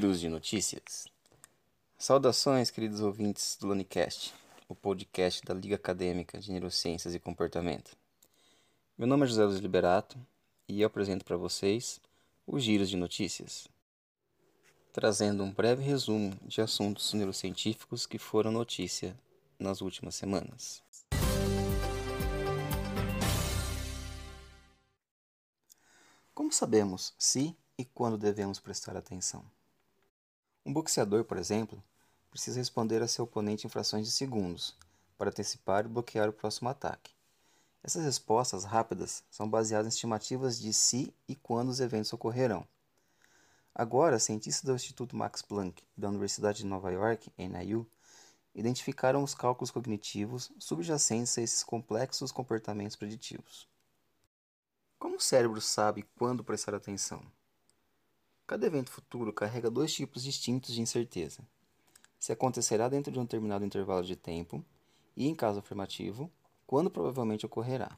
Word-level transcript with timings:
Giros 0.00 0.18
de 0.18 0.30
notícias. 0.30 1.08
Saudações, 1.98 2.70
queridos 2.70 3.02
ouvintes 3.02 3.58
do 3.60 3.66
Lanicast, 3.66 4.32
o 4.66 4.74
podcast 4.74 5.44
da 5.44 5.52
Liga 5.52 5.74
Acadêmica 5.74 6.38
de 6.38 6.50
Neurociências 6.50 7.14
e 7.14 7.20
Comportamento. 7.20 7.94
Meu 8.96 9.06
nome 9.06 9.24
é 9.24 9.26
José 9.26 9.44
Luiz 9.44 9.60
Liberato 9.60 10.18
e 10.66 10.80
eu 10.80 10.86
apresento 10.86 11.22
para 11.22 11.36
vocês 11.36 12.00
os 12.46 12.64
Giros 12.64 12.88
de 12.88 12.96
Notícias, 12.96 13.68
trazendo 14.90 15.44
um 15.44 15.52
breve 15.52 15.82
resumo 15.82 16.34
de 16.46 16.62
assuntos 16.62 17.12
neurocientíficos 17.12 18.06
que 18.06 18.18
foram 18.18 18.50
notícia 18.50 19.14
nas 19.58 19.82
últimas 19.82 20.14
semanas. 20.14 20.82
Como 26.32 26.50
sabemos 26.50 27.12
se 27.18 27.54
e 27.76 27.84
quando 27.84 28.16
devemos 28.16 28.58
prestar 28.58 28.96
atenção? 28.96 29.44
Um 30.70 30.72
boxeador, 30.72 31.24
por 31.24 31.36
exemplo, 31.36 31.82
precisa 32.30 32.60
responder 32.60 33.02
a 33.02 33.08
seu 33.08 33.24
oponente 33.24 33.66
em 33.66 33.68
frações 33.68 34.06
de 34.06 34.12
segundos 34.12 34.76
para 35.18 35.28
antecipar 35.28 35.84
e 35.84 35.88
bloquear 35.88 36.28
o 36.28 36.32
próximo 36.32 36.68
ataque. 36.68 37.12
Essas 37.82 38.04
respostas 38.04 38.62
rápidas 38.62 39.24
são 39.32 39.50
baseadas 39.50 39.92
em 39.92 39.96
estimativas 39.96 40.60
de 40.60 40.72
se 40.72 41.12
e 41.26 41.34
quando 41.34 41.70
os 41.70 41.80
eventos 41.80 42.12
ocorrerão. 42.12 42.64
Agora, 43.74 44.20
cientistas 44.20 44.62
do 44.62 44.72
Instituto 44.72 45.16
Max 45.16 45.42
Planck 45.42 45.82
e 45.98 46.00
da 46.00 46.08
Universidade 46.08 46.58
de 46.58 46.66
Nova 46.66 46.92
York, 46.92 47.32
NIU, 47.36 47.84
identificaram 48.54 49.24
os 49.24 49.34
cálculos 49.34 49.72
cognitivos 49.72 50.52
subjacentes 50.56 51.36
a 51.36 51.42
esses 51.42 51.64
complexos 51.64 52.30
comportamentos 52.30 52.94
preditivos. 52.94 53.66
Como 55.00 55.16
o 55.16 55.20
cérebro 55.20 55.60
sabe 55.60 56.08
quando 56.16 56.44
prestar 56.44 56.76
atenção? 56.76 57.20
Cada 58.50 58.66
evento 58.66 58.90
futuro 58.90 59.32
carrega 59.32 59.70
dois 59.70 59.94
tipos 59.94 60.24
distintos 60.24 60.74
de 60.74 60.80
incerteza: 60.80 61.40
se 62.18 62.32
acontecerá 62.32 62.88
dentro 62.88 63.12
de 63.12 63.20
um 63.20 63.22
determinado 63.22 63.64
intervalo 63.64 64.04
de 64.04 64.16
tempo 64.16 64.64
e, 65.16 65.28
em 65.28 65.36
caso 65.36 65.60
afirmativo, 65.60 66.28
quando 66.66 66.90
provavelmente 66.90 67.46
ocorrerá. 67.46 67.96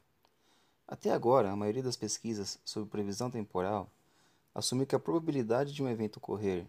Até 0.86 1.10
agora, 1.10 1.50
a 1.50 1.56
maioria 1.56 1.82
das 1.82 1.96
pesquisas 1.96 2.58
sobre 2.66 2.90
previsão 2.90 3.30
temporal 3.30 3.90
assume 4.54 4.84
que 4.84 4.94
a 4.94 5.00
probabilidade 5.00 5.72
de 5.72 5.82
um 5.82 5.88
evento 5.88 6.18
ocorrer 6.18 6.66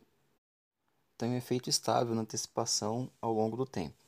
tem 1.18 1.32
um 1.32 1.36
efeito 1.36 1.70
estável 1.70 2.16
na 2.16 2.22
antecipação 2.22 3.12
ao 3.20 3.34
longo 3.34 3.58
do 3.58 3.66
tempo. 3.66 4.02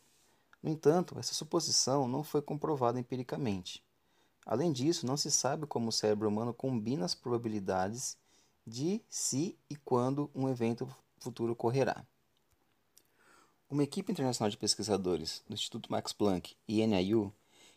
No 0.63 0.71
entanto, 0.71 1.19
essa 1.19 1.33
suposição 1.33 2.07
não 2.07 2.23
foi 2.23 2.41
comprovada 2.41 2.97
empiricamente. 2.97 3.83
Além 4.45 4.71
disso, 4.71 5.05
não 5.05 5.17
se 5.17 5.29
sabe 5.29 5.65
como 5.65 5.89
o 5.89 5.91
cérebro 5.91 6.29
humano 6.29 6.53
combina 6.53 7.03
as 7.03 7.13
probabilidades 7.13 8.17
de 8.65 9.01
se 9.09 9.57
e 9.69 9.75
quando 9.75 10.29
um 10.33 10.49
evento 10.49 10.87
futuro 11.19 11.53
ocorrerá. 11.53 12.05
Uma 13.69 13.83
equipe 13.83 14.11
internacional 14.11 14.49
de 14.49 14.57
pesquisadores 14.57 15.43
do 15.47 15.53
Instituto 15.53 15.91
Max 15.91 16.13
Planck 16.13 16.55
e 16.67 16.85
NIU 16.85 17.33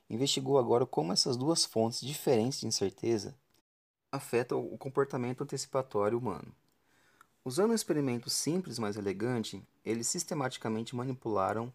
investigou 0.09 0.59
agora 0.59 0.87
como 0.87 1.13
essas 1.13 1.37
duas 1.37 1.65
fontes 1.65 2.01
diferentes 2.01 2.61
de 2.61 2.67
incerteza 2.67 3.35
afetam 4.11 4.65
o 4.65 4.79
comportamento 4.79 5.43
antecipatório 5.43 6.19
humano. 6.19 6.55
Usando 7.45 7.71
um 7.71 7.75
experimento 7.75 8.29
simples, 8.29 8.79
mas 8.79 8.97
elegante, 8.97 9.63
eles 9.85 10.09
sistematicamente 10.09 10.97
manipularam 10.97 11.73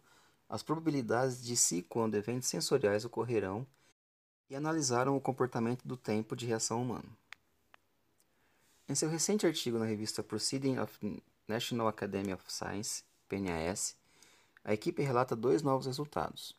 as 0.48 0.62
probabilidades 0.62 1.42
de 1.42 1.56
se 1.56 1.78
e 1.78 1.82
quando 1.82 2.16
eventos 2.16 2.48
sensoriais 2.48 3.04
ocorrerão 3.04 3.66
e 4.48 4.54
analisaram 4.54 5.16
o 5.16 5.20
comportamento 5.20 5.86
do 5.86 5.96
tempo 5.96 6.36
de 6.36 6.46
reação 6.46 6.82
humano. 6.82 7.16
Em 8.86 8.94
seu 8.94 9.08
recente 9.08 9.46
artigo 9.46 9.78
na 9.78 9.86
revista 9.86 10.22
Proceedings 10.22 10.78
of 10.78 11.22
National 11.48 11.88
Academy 11.88 12.34
of 12.34 12.44
Science, 12.46 13.02
PNAS, 13.26 13.96
a 14.62 14.74
equipe 14.74 15.02
relata 15.02 15.34
dois 15.34 15.62
novos 15.62 15.86
resultados. 15.86 16.54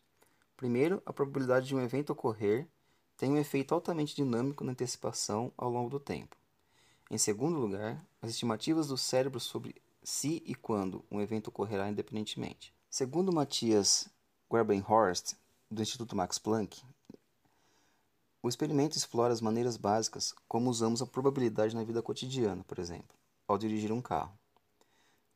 Primeiro, 0.58 1.04
a 1.06 1.14
probabilidade 1.14 1.68
de 1.68 1.76
um 1.76 1.82
evento 1.82 2.10
ocorrer 2.10 2.68
tem 3.16 3.32
um 3.32 3.38
efeito 3.38 3.76
altamente 3.76 4.16
dinâmico 4.16 4.64
na 4.64 4.72
antecipação 4.72 5.54
ao 5.56 5.70
longo 5.70 5.88
do 5.88 6.00
tempo. 6.00 6.36
Em 7.12 7.18
segundo 7.20 7.60
lugar, 7.60 8.04
as 8.20 8.32
estimativas 8.32 8.88
do 8.88 8.98
cérebro 8.98 9.40
sobre 9.40 9.76
se 10.04 10.42
e 10.48 10.56
quando 10.56 11.06
um 11.12 11.22
evento 11.22 11.50
ocorrerá 11.50 11.88
independentemente. 11.88 12.74
Segundo 12.90 13.32
Matthias 13.32 14.10
Grabenhorst, 14.50 15.36
do 15.70 15.80
Instituto 15.80 16.16
Max 16.16 16.40
Planck, 16.40 16.84
o 18.46 18.48
experimento 18.48 18.96
explora 18.96 19.34
as 19.34 19.42
maneiras 19.42 19.76
básicas 19.76 20.32
como 20.48 20.70
usamos 20.70 21.02
a 21.02 21.08
probabilidade 21.08 21.76
na 21.76 21.84
vida 21.84 22.00
cotidiana, 22.00 22.64
por 22.64 22.78
exemplo, 22.78 23.18
ao 23.48 23.58
dirigir 23.58 23.92
um 23.92 24.04
carro. 24.04 24.38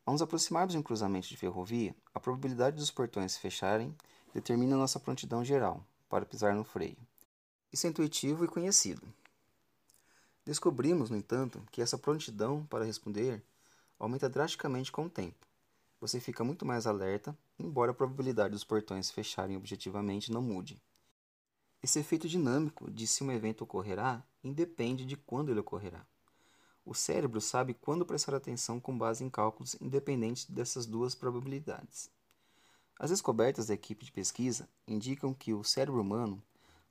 Ao 0.06 0.14
nos 0.14 0.22
aproximarmos 0.22 0.74
de 0.74 0.78
um 0.78 0.84
cruzamento 0.84 1.28
de 1.28 1.36
ferrovia, 1.36 1.96
a 2.14 2.20
probabilidade 2.20 2.78
dos 2.78 2.92
portões 2.92 3.32
se 3.32 3.40
fecharem 3.40 3.98
determina 4.32 4.78
nossa 4.78 5.00
prontidão 5.00 5.44
geral 5.44 5.84
para 6.08 6.24
pisar 6.24 6.54
no 6.54 6.64
freio. 6.64 7.00
Isso 7.74 7.88
é 7.88 7.90
intuitivo 7.90 8.46
e 8.46 8.48
conhecido. 8.48 9.02
Descobrimos, 10.46 11.10
no 11.10 11.18
entanto, 11.18 11.64
que 11.72 11.82
essa 11.82 11.98
prontidão 11.98 12.64
para 12.68 12.86
responder 12.86 13.44
aumenta 13.98 14.30
drasticamente 14.30 14.92
com 14.92 15.08
o 15.08 15.10
tempo. 15.10 15.48
Você 16.00 16.20
fica 16.20 16.44
muito 16.44 16.64
mais 16.64 16.86
alerta, 16.86 17.36
embora 17.58 17.90
a 17.90 17.96
probabilidade 17.96 18.52
dos 18.52 18.64
portões 18.64 19.08
se 19.08 19.14
fecharem 19.14 19.58
objetivamente 19.58 20.32
não 20.32 20.44
mude. 20.44 20.80
Esse 21.82 22.00
efeito 22.00 22.28
dinâmico 22.28 22.92
de 22.92 23.08
se 23.08 23.24
um 23.24 23.32
evento 23.32 23.64
ocorrerá 23.64 24.24
independe 24.44 25.06
de 25.06 25.16
quando 25.16 25.50
ele 25.50 25.62
ocorrerá. 25.62 26.06
O 26.86 26.94
cérebro 26.94 27.40
sabe 27.40 27.74
quando 27.74 28.06
prestar 28.06 28.36
atenção 28.36 28.80
com 28.80 28.98
base 28.98 29.24
em 29.24 29.30
cálculos 29.30 29.76
independentes 29.80 30.46
dessas 30.46 30.86
duas 30.86 31.16
probabilidades. 31.16 32.10
As 33.00 33.12
descobertas 33.12 33.68
da 33.68 33.74
equipe 33.74 34.04
de 34.04 34.12
pesquisa 34.12 34.68
indicam 34.88 35.34
que 35.34 35.54
o 35.54 35.64
cérebro 35.64 36.02
humano 36.02 36.44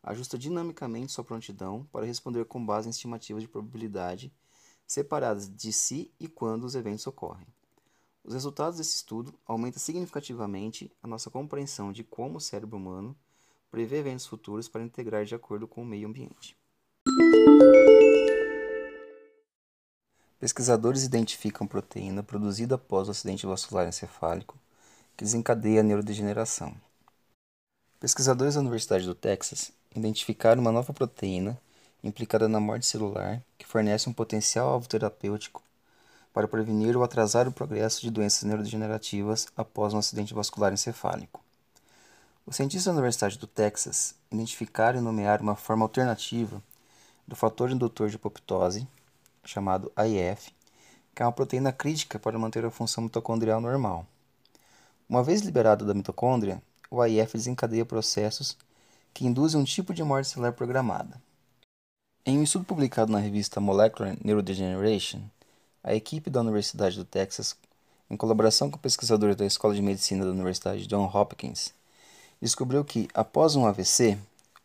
ajusta 0.03 0.39
dinamicamente 0.39 1.13
sua 1.13 1.25
prontidão 1.25 1.87
para 1.93 2.07
responder 2.07 2.45
com 2.47 2.65
base 2.65 2.89
em 2.89 2.91
estimativas 2.91 3.43
de 3.43 3.49
probabilidade 3.49 4.33
separadas 4.87 5.55
de 5.55 5.71
se 5.71 6.11
e 6.19 6.27
quando 6.27 6.65
os 6.65 6.75
eventos 6.75 7.07
ocorrem. 7.07 7.47
Os 8.25 8.33
resultados 8.33 8.79
desse 8.79 8.97
estudo 8.97 9.35
aumentam 9.45 9.79
significativamente 9.79 10.91
a 11.03 11.07
nossa 11.07 11.29
compreensão 11.29 11.93
de 11.93 12.03
como 12.03 12.39
o 12.39 12.41
cérebro 12.41 12.79
humano 12.79 13.15
prevê 13.71 13.99
eventos 13.99 14.27
futuros 14.27 14.69
para 14.69 14.83
integrar 14.83 15.25
de 15.25 15.35
acordo 15.35 15.67
com 15.67 15.83
o 15.83 15.87
meio 15.87 16.09
ambiente. 16.09 16.57
Pesquisadores 20.39 21.03
identificam 21.03 21.67
proteína 21.67 22.23
produzida 22.23 22.77
após 22.77 23.09
o 23.09 23.11
acidente 23.11 23.45
vascular 23.45 23.89
encefálico 23.89 24.57
que 25.17 25.25
desencadeia 25.25 25.81
a 25.81 25.83
neurodegeneração. 25.83 26.75
Pesquisadores 27.99 28.55
da 28.55 28.61
Universidade 28.61 29.05
do 29.05 29.17
Texas 29.17 29.73
identificaram 29.95 30.61
uma 30.61 30.71
nova 30.71 30.93
proteína 30.93 31.61
implicada 32.05 32.49
na 32.49 32.61
morte 32.61 32.87
celular 32.87 33.43
que 33.59 33.67
fornece 33.67 34.09
um 34.09 34.13
potencial 34.13 34.69
alvo 34.69 34.89
terapêutico 34.89 35.61
para 36.33 36.47
prevenir 36.47 36.97
ou 36.97 37.03
atrasar 37.03 37.49
o 37.49 37.53
progresso 37.53 38.01
de 38.01 38.11
doenças 38.13 38.45
neurodegenerativas 38.45 39.49
após 39.57 39.93
um 39.93 39.99
acidente 39.99 40.33
vascular 40.33 40.73
encefálico. 40.73 41.48
Os 42.49 42.57
cientistas 42.57 42.87
da 42.87 42.93
Universidade 42.93 43.37
do 43.37 43.47
Texas 43.47 44.15
identificaram 44.33 44.99
e 44.99 45.03
nomearam 45.03 45.43
uma 45.43 45.55
forma 45.55 45.85
alternativa 45.85 46.63
do 47.27 47.37
fator 47.37 47.71
indutor 47.71 48.09
de 48.09 48.17
apoptose, 48.17 48.89
chamado 49.45 49.93
AIF, 49.95 50.51
que 51.15 51.23
é 51.23 51.27
uma 51.27 51.33
proteína 51.33 51.73
crítica 51.73 52.19
para 52.19 52.39
manter 52.39 52.65
a 52.65 52.71
função 52.71 53.05
mitocondrial 53.05 53.61
normal. 53.61 54.07
Uma 55.07 55.23
vez 55.23 55.43
liberado 55.43 55.85
da 55.85 55.93
mitocôndria, 55.93 56.63
o 56.91 57.03
AIF 57.03 57.35
desencadeia 57.35 57.85
processos 57.85 58.57
que 59.13 59.27
induzem 59.27 59.61
um 59.61 59.65
tipo 59.65 59.93
de 59.93 60.03
morte 60.03 60.31
celular 60.31 60.53
programada. 60.53 61.21
Em 62.25 62.39
um 62.39 62.43
estudo 62.43 62.65
publicado 62.65 63.13
na 63.13 63.19
revista 63.19 63.61
Molecular 63.61 64.17
Neurodegeneration, 64.25 65.21
a 65.85 65.95
equipe 65.95 66.31
da 66.31 66.41
Universidade 66.41 66.97
do 66.97 67.05
Texas, 67.05 67.55
em 68.09 68.17
colaboração 68.17 68.71
com 68.71 68.79
pesquisadores 68.79 69.37
da 69.37 69.45
Escola 69.45 69.75
de 69.75 69.83
Medicina 69.83 70.25
da 70.25 70.31
Universidade 70.31 70.87
Johns 70.87 71.15
Hopkins, 71.15 71.77
descobriu 72.47 72.85
que, 72.85 73.09
após 73.13 73.57
um 73.57 73.67
AVC, 73.67 74.17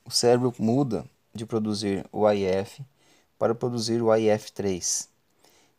o 0.06 0.12
cérebro 0.12 0.54
muda 0.60 1.06
de 1.34 1.46
produzir 1.46 2.06
o 2.12 2.28
AIF 2.28 2.81
para 3.38 3.56
produzir 3.56 4.02
o 4.02 4.08
AIF3. 4.08 5.08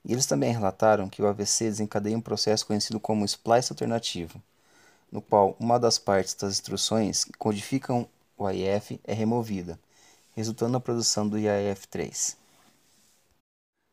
E 0.04 0.12
eles 0.12 0.26
também 0.26 0.52
relataram 0.52 1.08
que 1.08 1.22
o 1.22 1.26
AVC 1.26 1.64
desencadeia 1.66 2.16
um 2.16 2.20
processo 2.20 2.66
conhecido 2.66 3.00
como 3.00 3.24
splice 3.24 3.72
alternativo, 3.72 4.42
no 5.10 5.22
qual 5.22 5.56
uma 5.58 5.78
das 5.78 5.98
partes 5.98 6.34
das 6.34 6.54
instruções 6.54 7.24
que 7.24 7.32
codificam 7.34 8.08
o 8.36 8.46
AIF 8.46 9.00
é 9.04 9.14
removida, 9.14 9.78
resultando 10.34 10.72
na 10.72 10.80
produção 10.80 11.28
do 11.28 11.36
IAF3. 11.36 12.36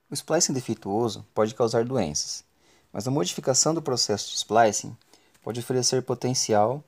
O 0.10 0.14
splicing 0.14 0.52
defeituoso 0.52 1.26
pode 1.34 1.56
causar 1.56 1.86
doenças, 1.86 2.44
mas 2.92 3.08
a 3.08 3.12
modificação 3.12 3.74
do 3.74 3.82
processo 3.82 4.32
de 4.32 4.38
splicing 4.38 4.98
pode 5.42 5.60
oferecer 5.60 6.02
potencial 6.02 6.84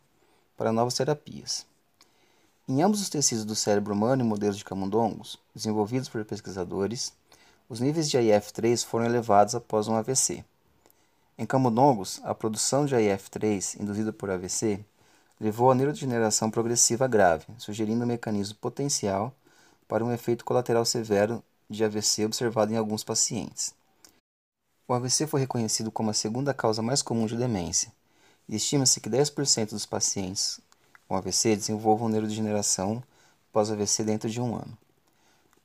para 0.58 0.72
novas 0.72 0.94
terapias. 0.94 1.66
Em 2.68 2.82
ambos 2.82 3.02
os 3.02 3.10
tecidos 3.10 3.44
do 3.44 3.56
cérebro 3.56 3.94
humano 3.94 4.24
e 4.24 4.28
modelos 4.28 4.58
de 4.58 4.64
camundongos, 4.64 5.38
desenvolvidos 5.54 6.08
por 6.08 6.24
pesquisadores, 6.24 7.14
os 7.68 7.80
níveis 7.80 8.10
de 8.10 8.18
IF3 8.18 8.86
foram 8.86 9.06
elevados 9.06 9.56
após 9.56 9.88
um 9.88 9.96
AVC. 9.96 10.46
Em 11.38 11.46
camundongos, 11.46 12.22
a 12.24 12.34
produção 12.34 12.86
de 12.86 12.96
IF3 12.96 13.82
induzida 13.82 14.14
por 14.14 14.30
AVC 14.30 14.86
levou 15.40 15.72
à 15.72 15.76
neurodegeneração 15.76 16.50
progressiva 16.50 17.08
grave, 17.08 17.48
sugerindo 17.58 18.04
um 18.04 18.08
mecanismo 18.08 18.56
potencial 18.56 19.34
para 19.88 20.06
um 20.06 20.12
efeito 20.12 20.46
colateral 20.46 20.86
severo 20.86 21.44
de 21.70 21.84
AVC 21.84 22.26
observado 22.26 22.72
em 22.72 22.78
alguns 22.78 23.04
pacientes. 23.04 23.74
O 24.88 24.94
AVC 24.94 25.28
foi 25.28 25.42
reconhecido 25.42 25.92
como 25.92 26.12
a 26.12 26.14
segunda 26.14 26.54
causa 26.54 26.82
mais 26.82 27.02
comum 27.02 27.26
de 27.26 27.36
demência, 27.36 27.92
estima-se 28.48 29.00
que 29.00 29.10
10% 29.10 29.70
dos 29.70 29.86
pacientes 29.86 30.60
com 31.08 31.16
AVC 31.16 31.56
desenvolvam 31.56 32.10
neurodegeneração 32.10 33.04
pós-AVC 33.52 34.04
dentro 34.04 34.30
de 34.30 34.42
um 34.42 34.56
ano. 34.56 34.78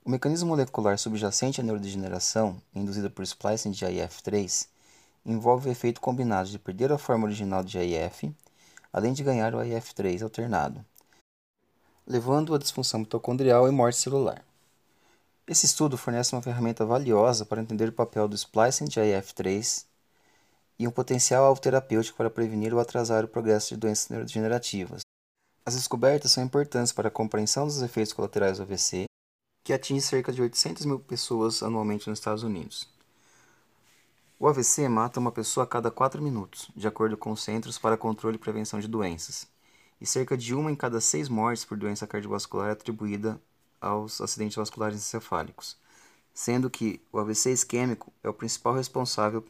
O 0.04 0.10
mecanismo 0.10 0.48
molecular 0.48 0.98
subjacente 0.98 1.60
à 1.60 1.64
neurodegeneração, 1.64 2.60
induzida 2.74 3.10
por 3.10 3.22
splicing 3.22 3.70
de 3.70 3.84
IF3, 3.84 4.66
envolve 5.24 5.68
o 5.68 5.72
efeito 5.72 6.00
combinado 6.00 6.48
de 6.48 6.58
perder 6.58 6.92
a 6.92 6.98
forma 6.98 7.26
original 7.26 7.62
de 7.62 7.78
IF, 7.78 8.34
além 8.92 9.12
de 9.12 9.22
ganhar 9.22 9.54
o 9.54 9.58
IF3 9.58 10.22
alternado, 10.22 10.84
levando 12.06 12.54
à 12.54 12.58
disfunção 12.58 13.00
mitocondrial 13.00 13.68
e 13.68 13.70
morte 13.70 13.98
celular. 13.98 14.42
Esse 15.46 15.66
estudo 15.66 15.96
fornece 15.96 16.34
uma 16.34 16.42
ferramenta 16.42 16.84
valiosa 16.84 17.44
para 17.44 17.60
entender 17.60 17.88
o 17.88 17.92
papel 17.92 18.28
do 18.28 18.36
splicing 18.36 18.84
de 18.84 19.00
IF3 19.00 19.84
e 20.78 20.86
um 20.86 20.90
potencial 20.90 21.56
terapêutico 21.56 22.16
para 22.16 22.30
prevenir 22.30 22.72
ou 22.72 22.80
atrasar 22.80 23.24
o 23.24 23.28
progresso 23.28 23.70
de 23.70 23.80
doenças 23.80 24.08
neurodegenerativas. 24.08 25.00
As 25.66 25.74
descobertas 25.74 26.32
são 26.32 26.44
importantes 26.44 26.92
para 26.92 27.08
a 27.08 27.10
compreensão 27.10 27.66
dos 27.66 27.82
efeitos 27.82 28.12
colaterais 28.12 28.58
do 28.58 28.62
AVC, 28.62 29.04
que 29.64 29.72
atinge 29.72 30.00
cerca 30.00 30.32
de 30.32 30.40
800 30.40 30.86
mil 30.86 31.00
pessoas 31.00 31.62
anualmente 31.62 32.08
nos 32.08 32.18
Estados 32.18 32.42
Unidos. 32.42 32.88
O 34.38 34.46
AVC 34.46 34.88
mata 34.88 35.18
uma 35.18 35.32
pessoa 35.32 35.64
a 35.64 35.66
cada 35.66 35.90
4 35.90 36.22
minutos, 36.22 36.70
de 36.76 36.86
acordo 36.86 37.16
com 37.16 37.32
os 37.32 37.42
Centros 37.42 37.76
para 37.76 37.96
Controle 37.96 38.36
e 38.36 38.38
Prevenção 38.38 38.78
de 38.78 38.86
Doenças, 38.86 39.48
e 40.00 40.06
cerca 40.06 40.36
de 40.36 40.54
uma 40.54 40.70
em 40.70 40.76
cada 40.76 41.00
seis 41.00 41.28
mortes 41.28 41.64
por 41.64 41.76
doença 41.76 42.06
cardiovascular 42.06 42.68
é 42.68 42.72
atribuída 42.72 43.40
aos 43.80 44.20
acidentes 44.20 44.56
vasculares 44.56 44.96
encefálicos, 44.96 45.76
sendo 46.32 46.70
que 46.70 47.02
o 47.12 47.18
AVC 47.18 47.52
isquêmico 47.52 48.12
é 48.22 48.28
o 48.28 48.32
principal 48.32 48.74
responsável 48.74 49.44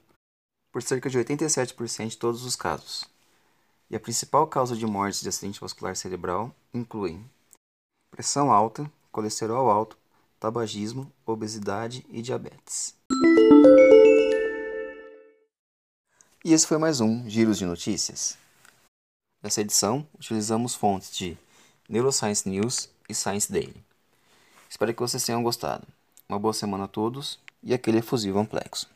por 0.71 0.83
cerca 0.83 1.09
de 1.09 1.19
87% 1.19 2.09
de 2.09 2.17
todos 2.17 2.45
os 2.45 2.57
casos. 2.57 3.05
E 3.91 3.97
a 3.97 4.01
principal 4.01 4.47
causa 4.47 4.77
de 4.77 4.87
mortes 4.87 5.23
de 5.23 5.29
acidente 5.29 5.61
vascular 5.61 5.97
cerebral 5.97 6.55
inclui 6.75 7.21
pressão 8.11 8.53
alta, 8.53 8.91
colesterol 9.11 9.71
alto, 9.71 9.97
tabagismo, 10.39 11.11
obesidade 11.27 12.05
e 12.11 12.21
diabetes. 12.21 12.95
E 16.45 16.53
esse 16.53 16.67
foi 16.67 16.79
mais 16.79 17.01
um 17.01 17.29
Giros 17.29 17.59
de 17.59 17.67
Notícias. 17.67 18.39
Nessa 19.43 19.61
edição, 19.61 20.07
utilizamos 20.15 20.75
fontes 20.75 21.17
de 21.17 21.37
Neuroscience 21.89 22.49
News 22.49 22.89
e 23.09 23.15
Science 23.15 23.51
Daily. 23.51 23.85
Espero 24.69 24.93
que 24.93 25.01
vocês 25.01 25.25
tenham 25.25 25.43
gostado. 25.43 25.87
Uma 26.29 26.39
boa 26.39 26.53
semana 26.53 26.85
a 26.85 26.89
todos 26.89 27.39
e 27.63 27.73
aquele 27.73 27.99
efusivo 27.99 28.39
amplexo. 28.39 28.89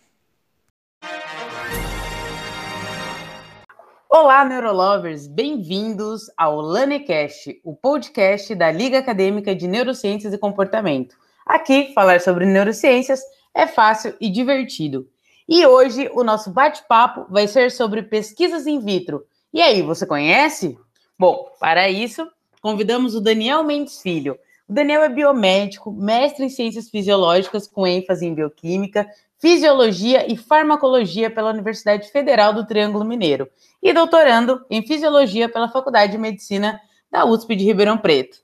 Olá, 4.22 4.44
Neurolovers! 4.44 5.26
Bem-vindos 5.26 6.30
ao 6.36 6.60
LaneCast, 6.60 7.60
o 7.64 7.74
podcast 7.74 8.54
da 8.54 8.70
Liga 8.70 9.00
Acadêmica 9.00 9.52
de 9.52 9.66
Neurociências 9.66 10.32
e 10.32 10.38
Comportamento. 10.38 11.16
Aqui, 11.44 11.92
falar 11.92 12.20
sobre 12.20 12.46
neurociências 12.46 13.20
é 13.52 13.66
fácil 13.66 14.14
e 14.20 14.30
divertido. 14.30 15.08
E 15.48 15.66
hoje 15.66 16.08
o 16.14 16.22
nosso 16.22 16.52
bate-papo 16.52 17.26
vai 17.28 17.48
ser 17.48 17.72
sobre 17.72 18.00
pesquisas 18.04 18.64
in 18.64 18.78
vitro. 18.78 19.26
E 19.52 19.60
aí, 19.60 19.82
você 19.82 20.06
conhece? 20.06 20.78
Bom, 21.18 21.48
para 21.58 21.90
isso, 21.90 22.24
convidamos 22.60 23.16
o 23.16 23.20
Daniel 23.20 23.64
Mendes 23.64 24.00
Filho, 24.00 24.38
o 24.68 24.72
Daniel 24.72 25.02
é 25.02 25.08
biomédico, 25.08 25.90
mestre 25.90 26.44
em 26.44 26.48
ciências 26.48 26.88
fisiológicas 26.88 27.66
com 27.66 27.84
ênfase 27.84 28.24
em 28.24 28.32
bioquímica, 28.32 29.04
fisiologia 29.42 30.32
e 30.32 30.36
farmacologia 30.36 31.28
pela 31.28 31.50
Universidade 31.50 32.08
Federal 32.12 32.54
do 32.54 32.64
Triângulo 32.64 33.04
Mineiro 33.04 33.48
e 33.82 33.92
doutorando 33.92 34.64
em 34.70 34.86
fisiologia 34.86 35.48
pela 35.48 35.68
Faculdade 35.68 36.12
de 36.12 36.18
Medicina 36.18 36.80
da 37.10 37.24
USP 37.24 37.56
de 37.56 37.64
Ribeirão 37.64 37.98
Preto. 37.98 38.38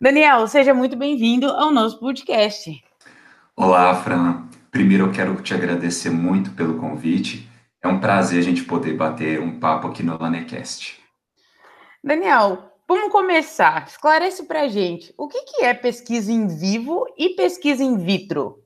Daniel, 0.00 0.46
seja 0.46 0.72
muito 0.72 0.96
bem-vindo 0.96 1.50
ao 1.50 1.72
nosso 1.72 1.98
podcast. 1.98 2.80
Olá, 3.56 3.92
Fran. 4.04 4.44
Primeiro 4.70 5.06
eu 5.06 5.12
quero 5.12 5.34
te 5.42 5.52
agradecer 5.52 6.10
muito 6.10 6.52
pelo 6.52 6.78
convite. 6.78 7.50
É 7.82 7.88
um 7.88 7.98
prazer 7.98 8.38
a 8.38 8.42
gente 8.44 8.62
poder 8.62 8.94
bater 8.96 9.40
um 9.40 9.58
papo 9.58 9.88
aqui 9.88 10.04
no 10.04 10.16
Lanecast. 10.16 11.02
Daniel, 12.04 12.70
Vamos 12.86 13.12
começar. 13.12 13.86
Esclarece 13.86 14.46
para 14.46 14.62
a 14.62 14.68
gente 14.68 15.14
o 15.16 15.28
que, 15.28 15.42
que 15.42 15.64
é 15.64 15.72
pesquisa 15.72 16.32
em 16.32 16.48
vivo 16.48 17.06
e 17.16 17.36
pesquisa 17.36 17.84
in 17.84 17.96
vitro. 17.98 18.60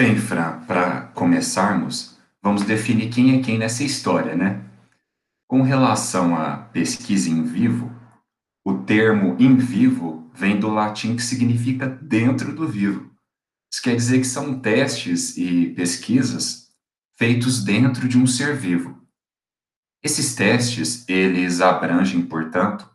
Bem, 0.00 0.16
Fran, 0.16 0.60
para 0.60 1.02
começarmos, 1.08 2.16
vamos 2.42 2.62
definir 2.62 3.10
quem 3.10 3.38
é 3.38 3.42
quem 3.42 3.58
nessa 3.58 3.84
história, 3.84 4.34
né? 4.34 4.64
Com 5.46 5.60
relação 5.60 6.34
à 6.34 6.56
pesquisa 6.56 7.28
em 7.28 7.42
vivo, 7.42 7.94
o 8.64 8.78
termo 8.78 9.36
in 9.38 9.58
vivo 9.58 10.30
vem 10.32 10.58
do 10.58 10.70
latim 10.70 11.14
que 11.16 11.22
significa 11.22 11.86
dentro 11.86 12.54
do 12.54 12.66
vivo. 12.66 13.14
Isso 13.70 13.82
quer 13.82 13.94
dizer 13.94 14.20
que 14.20 14.26
são 14.26 14.58
testes 14.58 15.36
e 15.36 15.66
pesquisas 15.74 16.72
feitos 17.18 17.62
dentro 17.62 18.08
de 18.08 18.16
um 18.16 18.26
ser 18.26 18.56
vivo. 18.56 19.06
Esses 20.02 20.34
testes, 20.34 21.06
eles 21.10 21.60
abrangem, 21.60 22.22
portanto, 22.22 22.88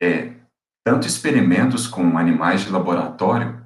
é, 0.00 0.34
tanto 0.84 1.08
experimentos 1.08 1.88
com 1.88 2.16
animais 2.16 2.60
de 2.60 2.70
laboratório, 2.70 3.63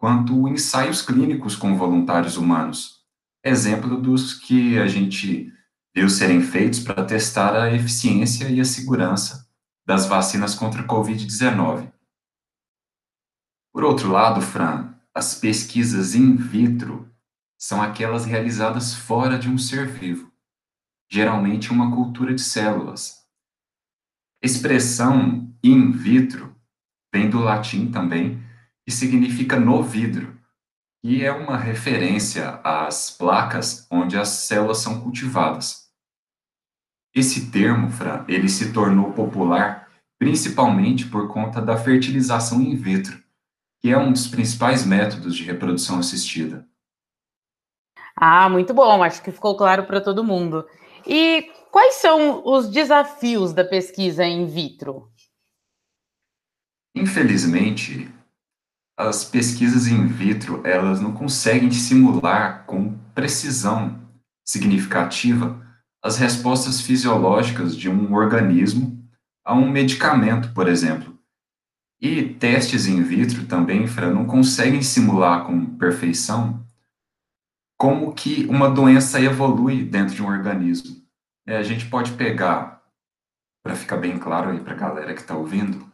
quanto 0.00 0.48
ensaios 0.48 1.02
clínicos 1.02 1.54
com 1.54 1.76
voluntários 1.76 2.38
humanos. 2.38 3.04
Exemplo 3.44 4.00
dos 4.00 4.32
que 4.32 4.78
a 4.78 4.86
gente 4.86 5.52
viu 5.94 6.08
serem 6.08 6.40
feitos 6.40 6.80
para 6.80 7.04
testar 7.04 7.54
a 7.54 7.70
eficiência 7.72 8.48
e 8.48 8.60
a 8.60 8.64
segurança 8.64 9.46
das 9.86 10.06
vacinas 10.06 10.54
contra 10.54 10.80
a 10.80 10.86
Covid-19. 10.86 11.92
Por 13.72 13.84
outro 13.84 14.10
lado, 14.10 14.40
Fran, 14.40 14.94
as 15.14 15.34
pesquisas 15.34 16.14
in 16.14 16.34
vitro 16.34 17.06
são 17.58 17.82
aquelas 17.82 18.24
realizadas 18.24 18.94
fora 18.94 19.38
de 19.38 19.48
um 19.48 19.58
ser 19.58 19.86
vivo 19.86 20.30
geralmente 21.10 21.72
uma 21.72 21.94
cultura 21.94 22.32
de 22.32 22.40
células. 22.40 23.26
Expressão 24.40 25.52
in 25.62 25.90
vitro 25.90 26.54
vem 27.12 27.28
do 27.28 27.40
latim 27.40 27.90
também 27.90 28.40
e 28.90 28.92
significa 28.92 29.56
no 29.56 29.84
vidro, 29.84 30.36
e 31.00 31.24
é 31.24 31.30
uma 31.30 31.56
referência 31.56 32.60
às 32.64 33.08
placas 33.08 33.86
onde 33.88 34.18
as 34.18 34.28
células 34.30 34.78
são 34.78 35.00
cultivadas. 35.00 35.88
Esse 37.14 37.52
termo, 37.52 37.88
Fran, 37.88 38.24
ele 38.26 38.48
se 38.48 38.72
tornou 38.72 39.12
popular 39.12 39.88
principalmente 40.18 41.06
por 41.06 41.32
conta 41.32 41.62
da 41.62 41.76
fertilização 41.76 42.60
in 42.60 42.74
vitro, 42.74 43.22
que 43.80 43.90
é 43.90 43.96
um 43.96 44.10
dos 44.12 44.26
principais 44.26 44.84
métodos 44.84 45.36
de 45.36 45.44
reprodução 45.44 46.00
assistida. 46.00 46.68
Ah, 48.16 48.48
muito 48.48 48.74
bom, 48.74 49.04
acho 49.04 49.22
que 49.22 49.30
ficou 49.30 49.56
claro 49.56 49.86
para 49.86 50.00
todo 50.00 50.24
mundo. 50.24 50.66
E 51.06 51.48
quais 51.70 51.94
são 51.94 52.42
os 52.44 52.68
desafios 52.68 53.52
da 53.52 53.64
pesquisa 53.64 54.24
in 54.26 54.46
vitro? 54.46 55.08
Infelizmente, 56.94 58.12
as 59.08 59.24
pesquisas 59.24 59.86
in 59.86 60.06
vitro, 60.06 60.60
elas 60.62 61.00
não 61.00 61.12
conseguem 61.12 61.70
simular 61.70 62.64
com 62.66 62.98
precisão 63.14 63.98
significativa 64.44 65.58
as 66.02 66.18
respostas 66.18 66.82
fisiológicas 66.82 67.74
de 67.74 67.88
um 67.88 68.12
organismo 68.12 69.02
a 69.42 69.54
um 69.54 69.70
medicamento, 69.70 70.52
por 70.52 70.68
exemplo. 70.68 71.18
E 71.98 72.34
testes 72.34 72.86
in 72.86 73.02
vitro 73.02 73.46
também, 73.46 73.86
Fran, 73.86 74.12
não 74.12 74.26
conseguem 74.26 74.82
simular 74.82 75.46
com 75.46 75.78
perfeição 75.78 76.66
como 77.78 78.12
que 78.12 78.46
uma 78.50 78.68
doença 78.68 79.18
evolui 79.18 79.82
dentro 79.82 80.14
de 80.14 80.22
um 80.22 80.28
organismo. 80.28 81.02
É, 81.46 81.56
a 81.56 81.62
gente 81.62 81.86
pode 81.86 82.12
pegar, 82.12 82.82
para 83.62 83.74
ficar 83.74 83.96
bem 83.96 84.18
claro 84.18 84.50
aí 84.50 84.60
para 84.60 84.74
a 84.74 84.78
galera 84.78 85.14
que 85.14 85.22
está 85.22 85.34
ouvindo, 85.34 85.90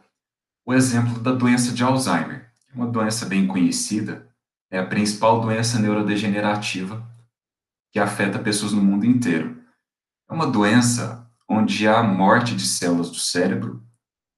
o 0.65 0.73
exemplo 0.73 1.19
da 1.19 1.31
doença 1.31 1.71
de 1.71 1.83
Alzheimer. 1.83 2.46
Uma 2.77 2.87
doença 2.87 3.25
bem 3.25 3.47
conhecida, 3.47 4.29
é 4.69 4.77
a 4.77 4.85
principal 4.85 5.41
doença 5.41 5.79
neurodegenerativa 5.79 7.03
que 7.91 7.97
afeta 7.97 8.37
pessoas 8.37 8.71
no 8.71 8.83
mundo 8.83 9.05
inteiro. 9.05 9.59
É 10.29 10.33
uma 10.33 10.45
doença 10.45 11.27
onde 11.49 11.87
há 11.87 12.03
morte 12.03 12.55
de 12.55 12.67
células 12.67 13.09
do 13.09 13.17
cérebro 13.17 13.83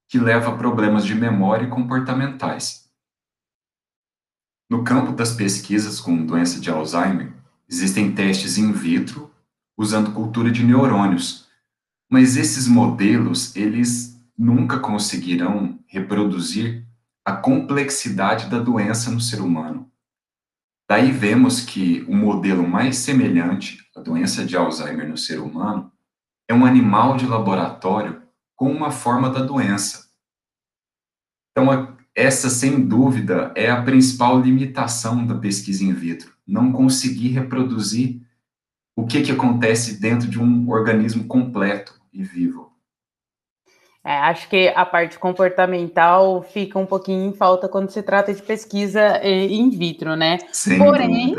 que 0.07 0.17
leva 0.17 0.51
a 0.53 0.57
problemas 0.57 1.05
de 1.05 1.13
memória 1.13 1.65
e 1.65 1.69
comportamentais. 1.69 2.89
No 4.69 4.83
campo 4.83 5.11
das 5.11 5.33
pesquisas 5.33 5.99
com 5.99 6.25
doença 6.25 6.59
de 6.59 6.71
Alzheimer, 6.71 7.33
Existem 7.69 8.15
testes 8.15 8.57
in 8.57 8.71
vitro 8.71 9.31
usando 9.77 10.11
cultura 10.11 10.49
de 10.49 10.63
neurônios. 10.63 11.47
Mas 12.09 12.35
esses 12.35 12.67
modelos, 12.67 13.55
eles 13.55 14.19
nunca 14.35 14.79
conseguirão 14.79 15.77
reproduzir 15.85 16.87
a 17.29 17.37
complexidade 17.37 18.49
da 18.49 18.57
doença 18.57 19.11
no 19.11 19.21
ser 19.21 19.39
humano. 19.39 19.89
Daí 20.89 21.11
vemos 21.11 21.61
que 21.61 22.01
o 22.07 22.15
modelo 22.15 22.67
mais 22.67 22.97
semelhante 22.97 23.87
à 23.95 24.01
doença 24.01 24.43
de 24.43 24.57
Alzheimer 24.57 25.07
no 25.07 25.15
ser 25.15 25.39
humano 25.39 25.91
é 26.47 26.53
um 26.55 26.65
animal 26.65 27.15
de 27.15 27.27
laboratório 27.27 28.23
com 28.55 28.71
uma 28.71 28.89
forma 28.89 29.29
da 29.29 29.41
doença. 29.41 30.09
Então, 31.51 31.95
essa, 32.15 32.49
sem 32.49 32.87
dúvida, 32.87 33.53
é 33.55 33.69
a 33.69 33.83
principal 33.83 34.41
limitação 34.41 35.25
da 35.27 35.37
pesquisa 35.37 35.83
in 35.83 35.93
vitro, 35.93 36.33
não 36.47 36.71
conseguir 36.71 37.29
reproduzir 37.29 38.21
o 38.95 39.05
que, 39.05 39.21
que 39.21 39.31
acontece 39.31 40.01
dentro 40.01 40.27
de 40.27 40.39
um 40.39 40.67
organismo 40.69 41.25
completo 41.25 41.93
e 42.11 42.23
vivo. 42.23 42.68
É, 44.05 44.17
acho 44.17 44.47
que 44.47 44.69
a 44.69 44.85
parte 44.85 45.19
comportamental 45.19 46.41
fica 46.41 46.79
um 46.79 46.85
pouquinho 46.85 47.29
em 47.29 47.33
falta 47.33 47.67
quando 47.67 47.89
se 47.89 48.01
trata 48.01 48.33
de 48.33 48.41
pesquisa 48.41 49.01
eh, 49.21 49.47
in 49.47 49.69
vitro, 49.69 50.15
né? 50.15 50.37
Sem 50.51 50.77
Porém, 50.77 51.35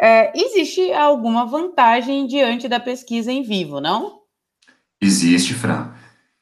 é, 0.00 0.32
existe 0.36 0.92
alguma 0.92 1.44
vantagem 1.44 2.26
diante 2.26 2.68
da 2.68 2.80
pesquisa 2.80 3.30
em 3.30 3.42
vivo, 3.42 3.80
não? 3.80 4.20
Existe, 5.00 5.54
Fran. 5.54 5.92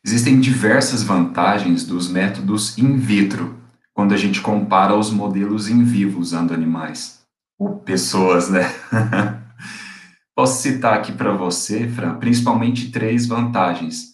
Existem 0.04 0.40
diversas 0.40 1.02
vantagens 1.02 1.84
dos 1.84 2.08
métodos 2.08 2.78
in 2.78 2.96
vitro, 2.96 3.58
quando 3.92 4.14
a 4.14 4.16
gente 4.16 4.40
compara 4.40 4.94
os 4.94 5.10
modelos 5.10 5.68
em 5.68 5.82
vivo 5.84 6.20
usando 6.20 6.54
animais. 6.54 7.20
Ou 7.58 7.76
pessoas, 7.78 8.48
né? 8.48 8.62
Posso 10.34 10.62
citar 10.62 10.94
aqui 10.94 11.12
para 11.12 11.32
você, 11.32 11.86
Fran, 11.86 12.14
principalmente 12.14 12.90
três 12.90 13.26
vantagens. 13.26 14.09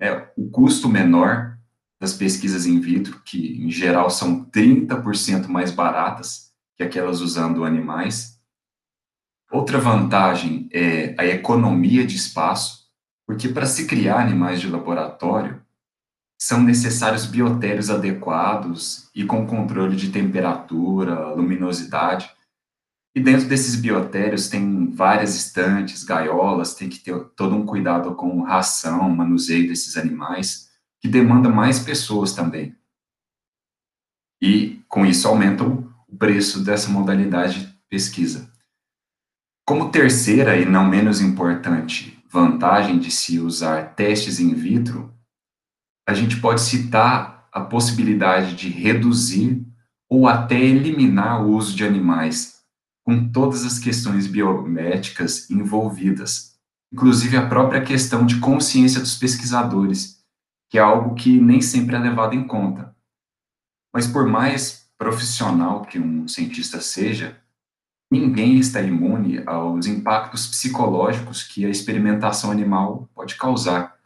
É, 0.00 0.28
o 0.36 0.48
custo 0.48 0.88
menor 0.88 1.58
das 2.00 2.14
pesquisas 2.14 2.64
in 2.64 2.80
vitro, 2.80 3.20
que 3.24 3.62
em 3.62 3.70
geral 3.70 4.08
são 4.08 4.46
30% 4.46 5.46
mais 5.48 5.70
baratas 5.70 6.50
que 6.76 6.82
aquelas 6.82 7.20
usando 7.20 7.62
animais. 7.62 8.40
Outra 9.52 9.78
vantagem 9.78 10.68
é 10.72 11.14
a 11.18 11.26
economia 11.26 12.06
de 12.06 12.16
espaço, 12.16 12.88
porque 13.26 13.48
para 13.48 13.66
se 13.66 13.86
criar 13.86 14.20
animais 14.20 14.60
de 14.60 14.68
laboratório, 14.68 15.60
são 16.40 16.62
necessários 16.62 17.26
biotérios 17.26 17.90
adequados 17.90 19.10
e 19.14 19.24
com 19.24 19.46
controle 19.46 19.94
de 19.94 20.10
temperatura, 20.10 21.34
luminosidade, 21.34 22.30
e 23.14 23.20
dentro 23.20 23.48
desses 23.48 23.74
biotérios 23.74 24.48
tem 24.48 24.90
várias 24.90 25.34
estantes, 25.34 26.04
gaiolas, 26.04 26.74
tem 26.74 26.88
que 26.88 27.00
ter 27.00 27.18
todo 27.36 27.56
um 27.56 27.66
cuidado 27.66 28.14
com 28.14 28.42
ração, 28.42 29.10
manuseio 29.10 29.66
desses 29.66 29.96
animais, 29.96 30.70
que 31.00 31.08
demanda 31.08 31.48
mais 31.48 31.80
pessoas 31.80 32.32
também. 32.32 32.76
E 34.40 34.82
com 34.88 35.04
isso 35.04 35.26
aumenta 35.26 35.64
o 35.64 36.16
preço 36.18 36.64
dessa 36.64 36.88
modalidade 36.88 37.66
de 37.66 37.74
pesquisa. 37.88 38.50
Como 39.66 39.90
terceira 39.90 40.56
e 40.56 40.64
não 40.64 40.86
menos 40.86 41.20
importante 41.20 42.16
vantagem 42.30 42.98
de 42.98 43.10
se 43.10 43.40
usar 43.40 43.94
testes 43.96 44.38
in 44.38 44.54
vitro, 44.54 45.12
a 46.08 46.14
gente 46.14 46.40
pode 46.40 46.60
citar 46.60 47.48
a 47.52 47.60
possibilidade 47.60 48.54
de 48.54 48.68
reduzir 48.68 49.66
ou 50.08 50.28
até 50.28 50.60
eliminar 50.60 51.44
o 51.44 51.50
uso 51.50 51.74
de 51.74 51.84
animais 51.84 52.59
com 53.10 53.28
todas 53.28 53.64
as 53.64 53.80
questões 53.80 54.28
biométricas 54.28 55.50
envolvidas, 55.50 56.54
inclusive 56.92 57.36
a 57.36 57.48
própria 57.48 57.82
questão 57.82 58.24
de 58.24 58.38
consciência 58.38 59.00
dos 59.00 59.16
pesquisadores, 59.16 60.24
que 60.68 60.78
é 60.78 60.80
algo 60.80 61.16
que 61.16 61.40
nem 61.40 61.60
sempre 61.60 61.96
é 61.96 61.98
levado 61.98 62.36
em 62.36 62.46
conta. 62.46 62.94
Mas 63.92 64.06
por 64.06 64.28
mais 64.28 64.88
profissional 64.96 65.82
que 65.82 65.98
um 65.98 66.28
cientista 66.28 66.80
seja, 66.80 67.36
ninguém 68.08 68.60
está 68.60 68.80
imune 68.80 69.42
aos 69.44 69.86
impactos 69.86 70.46
psicológicos 70.46 71.42
que 71.42 71.66
a 71.66 71.68
experimentação 71.68 72.52
animal 72.52 73.08
pode 73.12 73.34
causar. 73.34 73.96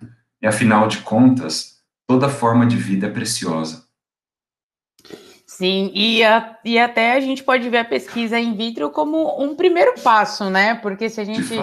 E 0.40 0.46
afinal 0.46 0.88
de 0.88 1.02
contas, 1.02 1.82
toda 2.08 2.30
forma 2.30 2.66
de 2.66 2.78
vida 2.78 3.06
é 3.08 3.10
preciosa. 3.10 3.83
Sim, 5.56 5.92
e, 5.94 6.20
a, 6.24 6.58
e 6.64 6.76
até 6.80 7.12
a 7.12 7.20
gente 7.20 7.44
pode 7.44 7.70
ver 7.70 7.78
a 7.78 7.84
pesquisa 7.84 8.40
in 8.40 8.56
vitro 8.56 8.90
como 8.90 9.40
um 9.40 9.54
primeiro 9.54 9.94
passo, 10.02 10.50
né? 10.50 10.74
Porque 10.74 11.08
se 11.08 11.20
a 11.20 11.24
gente. 11.24 11.54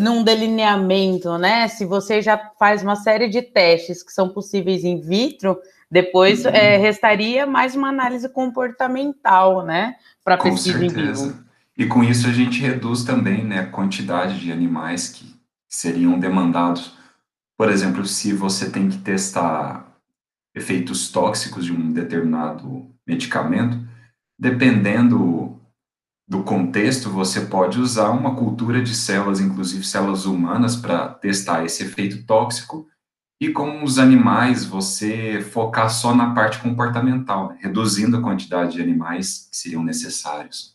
Num 0.00 0.22
delineamento, 0.22 1.36
né? 1.36 1.68
Se 1.68 1.84
você 1.84 2.22
já 2.22 2.38
faz 2.58 2.82
uma 2.82 2.96
série 2.96 3.28
de 3.28 3.42
testes 3.42 4.02
que 4.02 4.10
são 4.10 4.30
possíveis 4.30 4.84
in 4.84 5.00
vitro, 5.00 5.58
depois 5.90 6.46
uhum. 6.46 6.52
é, 6.52 6.78
restaria 6.78 7.44
mais 7.44 7.74
uma 7.74 7.88
análise 7.88 8.26
comportamental, 8.26 9.66
né? 9.66 9.96
Para 10.24 10.38
pesquisa 10.38 10.78
certeza. 10.78 11.26
vivo. 11.26 11.44
E 11.76 11.84
com 11.84 12.02
isso 12.02 12.26
a 12.26 12.32
gente 12.32 12.58
reduz 12.58 13.04
também 13.04 13.44
né, 13.44 13.60
a 13.60 13.66
quantidade 13.66 14.40
de 14.40 14.50
animais 14.50 15.08
que 15.08 15.34
seriam 15.68 16.18
demandados. 16.18 16.96
Por 17.58 17.68
exemplo, 17.68 18.06
se 18.06 18.32
você 18.32 18.70
tem 18.70 18.88
que 18.88 18.96
testar 18.98 19.92
efeitos 20.54 21.10
tóxicos 21.10 21.66
de 21.66 21.72
um 21.72 21.92
determinado 21.92 22.93
medicamento, 23.06 23.78
dependendo 24.38 25.60
do 26.26 26.42
contexto, 26.42 27.10
você 27.10 27.42
pode 27.42 27.78
usar 27.78 28.10
uma 28.10 28.34
cultura 28.34 28.82
de 28.82 28.94
células, 28.94 29.40
inclusive 29.40 29.84
células 29.84 30.24
humanas, 30.24 30.74
para 30.74 31.08
testar 31.08 31.64
esse 31.64 31.82
efeito 31.84 32.24
tóxico, 32.26 32.86
e 33.40 33.50
com 33.50 33.84
os 33.84 33.98
animais, 33.98 34.64
você 34.64 35.40
focar 35.42 35.90
só 35.90 36.14
na 36.14 36.34
parte 36.34 36.58
comportamental, 36.58 37.50
né? 37.50 37.58
reduzindo 37.60 38.16
a 38.16 38.22
quantidade 38.22 38.72
de 38.76 38.82
animais 38.82 39.48
que 39.50 39.56
seriam 39.56 39.82
necessários. 39.82 40.74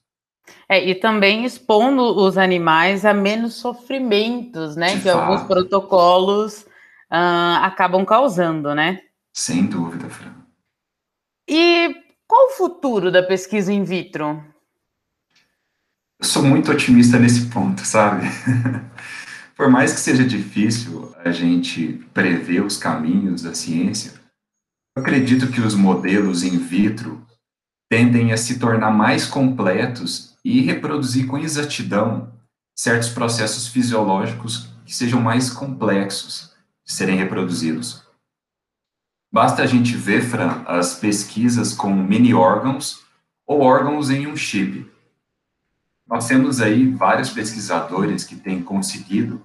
É, 0.68 0.88
e 0.88 0.94
também 0.94 1.46
expondo 1.46 2.04
os 2.04 2.38
animais 2.38 3.06
a 3.06 3.14
menos 3.14 3.56
sofrimentos, 3.56 4.76
né, 4.76 4.96
de 4.96 5.02
que 5.02 5.10
fato. 5.10 5.20
alguns 5.20 5.48
protocolos 5.48 6.62
uh, 7.12 7.64
acabam 7.64 8.06
causando, 8.06 8.76
né? 8.76 9.02
Sem 9.34 9.66
dúvida, 9.66 10.10
Fran. 10.10 10.34
E 11.50 11.96
qual 12.30 12.50
o 12.50 12.52
futuro 12.52 13.12
da 13.12 13.24
pesquisa 13.24 13.74
in 13.74 13.84
vitro? 13.84 14.46
Eu 16.20 16.28
sou 16.28 16.44
muito 16.44 16.72
otimista 16.72 17.18
nesse 17.18 17.48
ponto, 17.48 17.84
sabe? 17.84 18.28
Por 19.58 19.68
mais 19.68 19.92
que 19.92 20.00
seja 20.00 20.24
difícil 20.24 21.12
a 21.26 21.32
gente 21.32 22.06
prever 22.14 22.64
os 22.64 22.78
caminhos 22.78 23.42
da 23.42 23.56
ciência, 23.56 24.14
eu 24.96 25.02
acredito 25.02 25.52
que 25.52 25.60
os 25.60 25.74
modelos 25.74 26.44
in 26.44 26.60
vitro 26.60 27.26
tendem 27.90 28.32
a 28.32 28.38
se 28.38 28.60
tornar 28.60 28.92
mais 28.92 29.26
completos 29.26 30.36
e 30.46 30.62
reproduzir 30.62 31.26
com 31.26 31.36
exatidão 31.36 32.32
certos 32.78 33.10
processos 33.10 33.68
fisiológicos 33.68 34.70
que 34.86 34.96
sejam 34.96 35.20
mais 35.20 35.50
complexos 35.50 36.54
de 36.86 36.94
serem 36.94 37.18
reproduzidos. 37.18 38.08
Basta 39.32 39.62
a 39.62 39.66
gente 39.68 39.96
ver, 39.96 40.24
Fran, 40.24 40.64
as 40.66 40.96
pesquisas 40.96 41.74
com 41.74 41.94
mini 41.94 42.34
órgãos 42.34 43.04
ou 43.46 43.62
órgãos 43.62 44.10
em 44.10 44.28
um 44.28 44.36
chip. 44.36 44.90
Nós 46.08 46.28
temos 46.28 46.60
aí 46.60 46.90
vários 46.92 47.30
pesquisadores 47.30 48.24
que 48.24 48.36
têm 48.36 48.64
conseguido, 48.64 49.42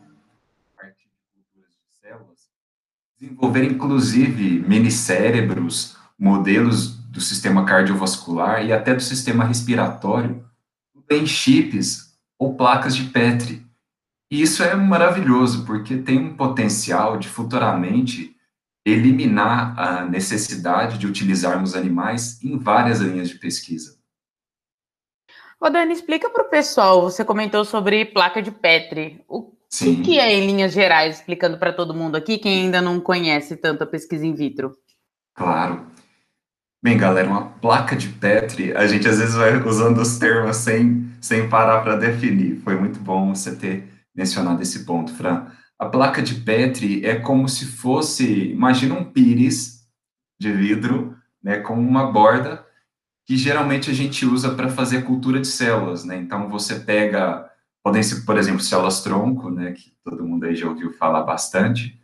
desenvolver 3.21 3.65
inclusive 3.65 4.61
minicérebros, 4.61 5.97
modelos 6.19 6.97
do 7.09 7.21
sistema 7.21 7.65
cardiovascular 7.65 8.65
e 8.65 8.73
até 8.73 8.95
do 8.95 9.03
sistema 9.03 9.45
respiratório 9.45 10.45
em 11.11 11.27
chips 11.27 12.15
ou 12.39 12.57
placas 12.57 12.97
de 12.97 13.05
Petri. 13.05 13.65
E 14.31 14.43
isso 14.43 14.63
é 14.63 14.75
maravilhoso, 14.75 15.65
porque 15.65 15.99
tem 15.99 16.19
um 16.19 16.35
potencial 16.35 17.19
de 17.19 17.29
futuramente 17.29 18.34
eliminar 18.85 19.79
a 19.79 20.05
necessidade 20.05 20.99
de 20.99 21.07
utilizarmos 21.07 21.75
animais 21.75 22.43
em 22.43 22.59
várias 22.59 23.01
linhas 23.01 23.29
de 23.29 23.39
pesquisa. 23.39 23.97
Ô 25.59 25.71
Dani, 25.71 25.95
explica 25.95 26.29
para 26.29 26.43
o 26.43 26.51
pessoal, 26.51 27.03
você 27.03 27.25
comentou 27.25 27.65
sobre 27.65 28.05
placa 28.05 28.43
de 28.43 28.51
Petri. 28.51 29.25
O 29.27 29.55
Sim. 29.71 30.03
que, 30.03 30.19
é, 30.19 30.31
em 30.33 30.47
linhas 30.47 30.73
gerais, 30.73 31.17
explicando 31.17 31.57
para 31.57 31.73
todo 31.73 31.95
mundo 31.95 32.17
aqui, 32.17 32.37
quem 32.37 32.65
ainda 32.65 32.83
não 32.83 33.01
conhece 33.01 33.57
tanto 33.57 33.83
a 33.83 33.87
pesquisa 33.87 34.27
in 34.27 34.35
vitro? 34.35 34.77
Claro. 35.35 35.87
Bem, 36.83 36.99
galera, 36.99 37.27
uma 37.27 37.47
placa 37.47 37.97
de 37.97 38.09
Petri, 38.09 38.77
a 38.77 38.87
gente 38.87 39.09
às 39.09 39.19
vezes 39.19 39.35
vai 39.35 39.57
usando 39.63 40.03
os 40.03 40.19
termos 40.19 40.59
sem, 40.59 41.11
sem 41.19 41.49
parar 41.49 41.81
para 41.81 41.97
definir. 41.97 42.61
Foi 42.61 42.77
muito 42.77 43.01
bom 43.01 43.35
você 43.35 43.57
ter 43.57 43.89
mencionado 44.15 44.63
esse 44.63 44.85
ponto, 44.85 45.15
Fran. 45.15 45.47
A 45.85 45.89
placa 45.91 46.23
de 46.23 46.37
Petri 46.37 47.05
é 47.05 47.15
como 47.15 47.47
se 47.47 47.67
fosse, 47.67 48.49
imagina 48.49 48.95
um 48.95 49.05
pires 49.05 49.87
de 50.41 50.51
vidro, 50.51 51.15
né, 51.43 51.59
com 51.59 51.75
uma 51.75 52.11
borda 52.11 52.65
que 53.27 53.37
geralmente 53.37 53.91
a 53.91 53.93
gente 53.93 54.25
usa 54.25 54.55
para 54.55 54.71
fazer 54.71 55.05
cultura 55.05 55.39
de 55.39 55.47
células, 55.47 56.03
né? 56.03 56.17
Então 56.17 56.49
você 56.49 56.81
pega 56.81 57.51
podem 57.83 58.03
ser, 58.03 58.23
por 58.25 58.39
exemplo, 58.39 58.63
células 58.63 59.03
tronco, 59.03 59.51
né, 59.51 59.73
que 59.73 59.93
todo 60.03 60.25
mundo 60.25 60.45
aí 60.45 60.57
já 60.57 60.67
ouviu 60.67 60.91
falar 60.95 61.23
bastante. 61.23 62.01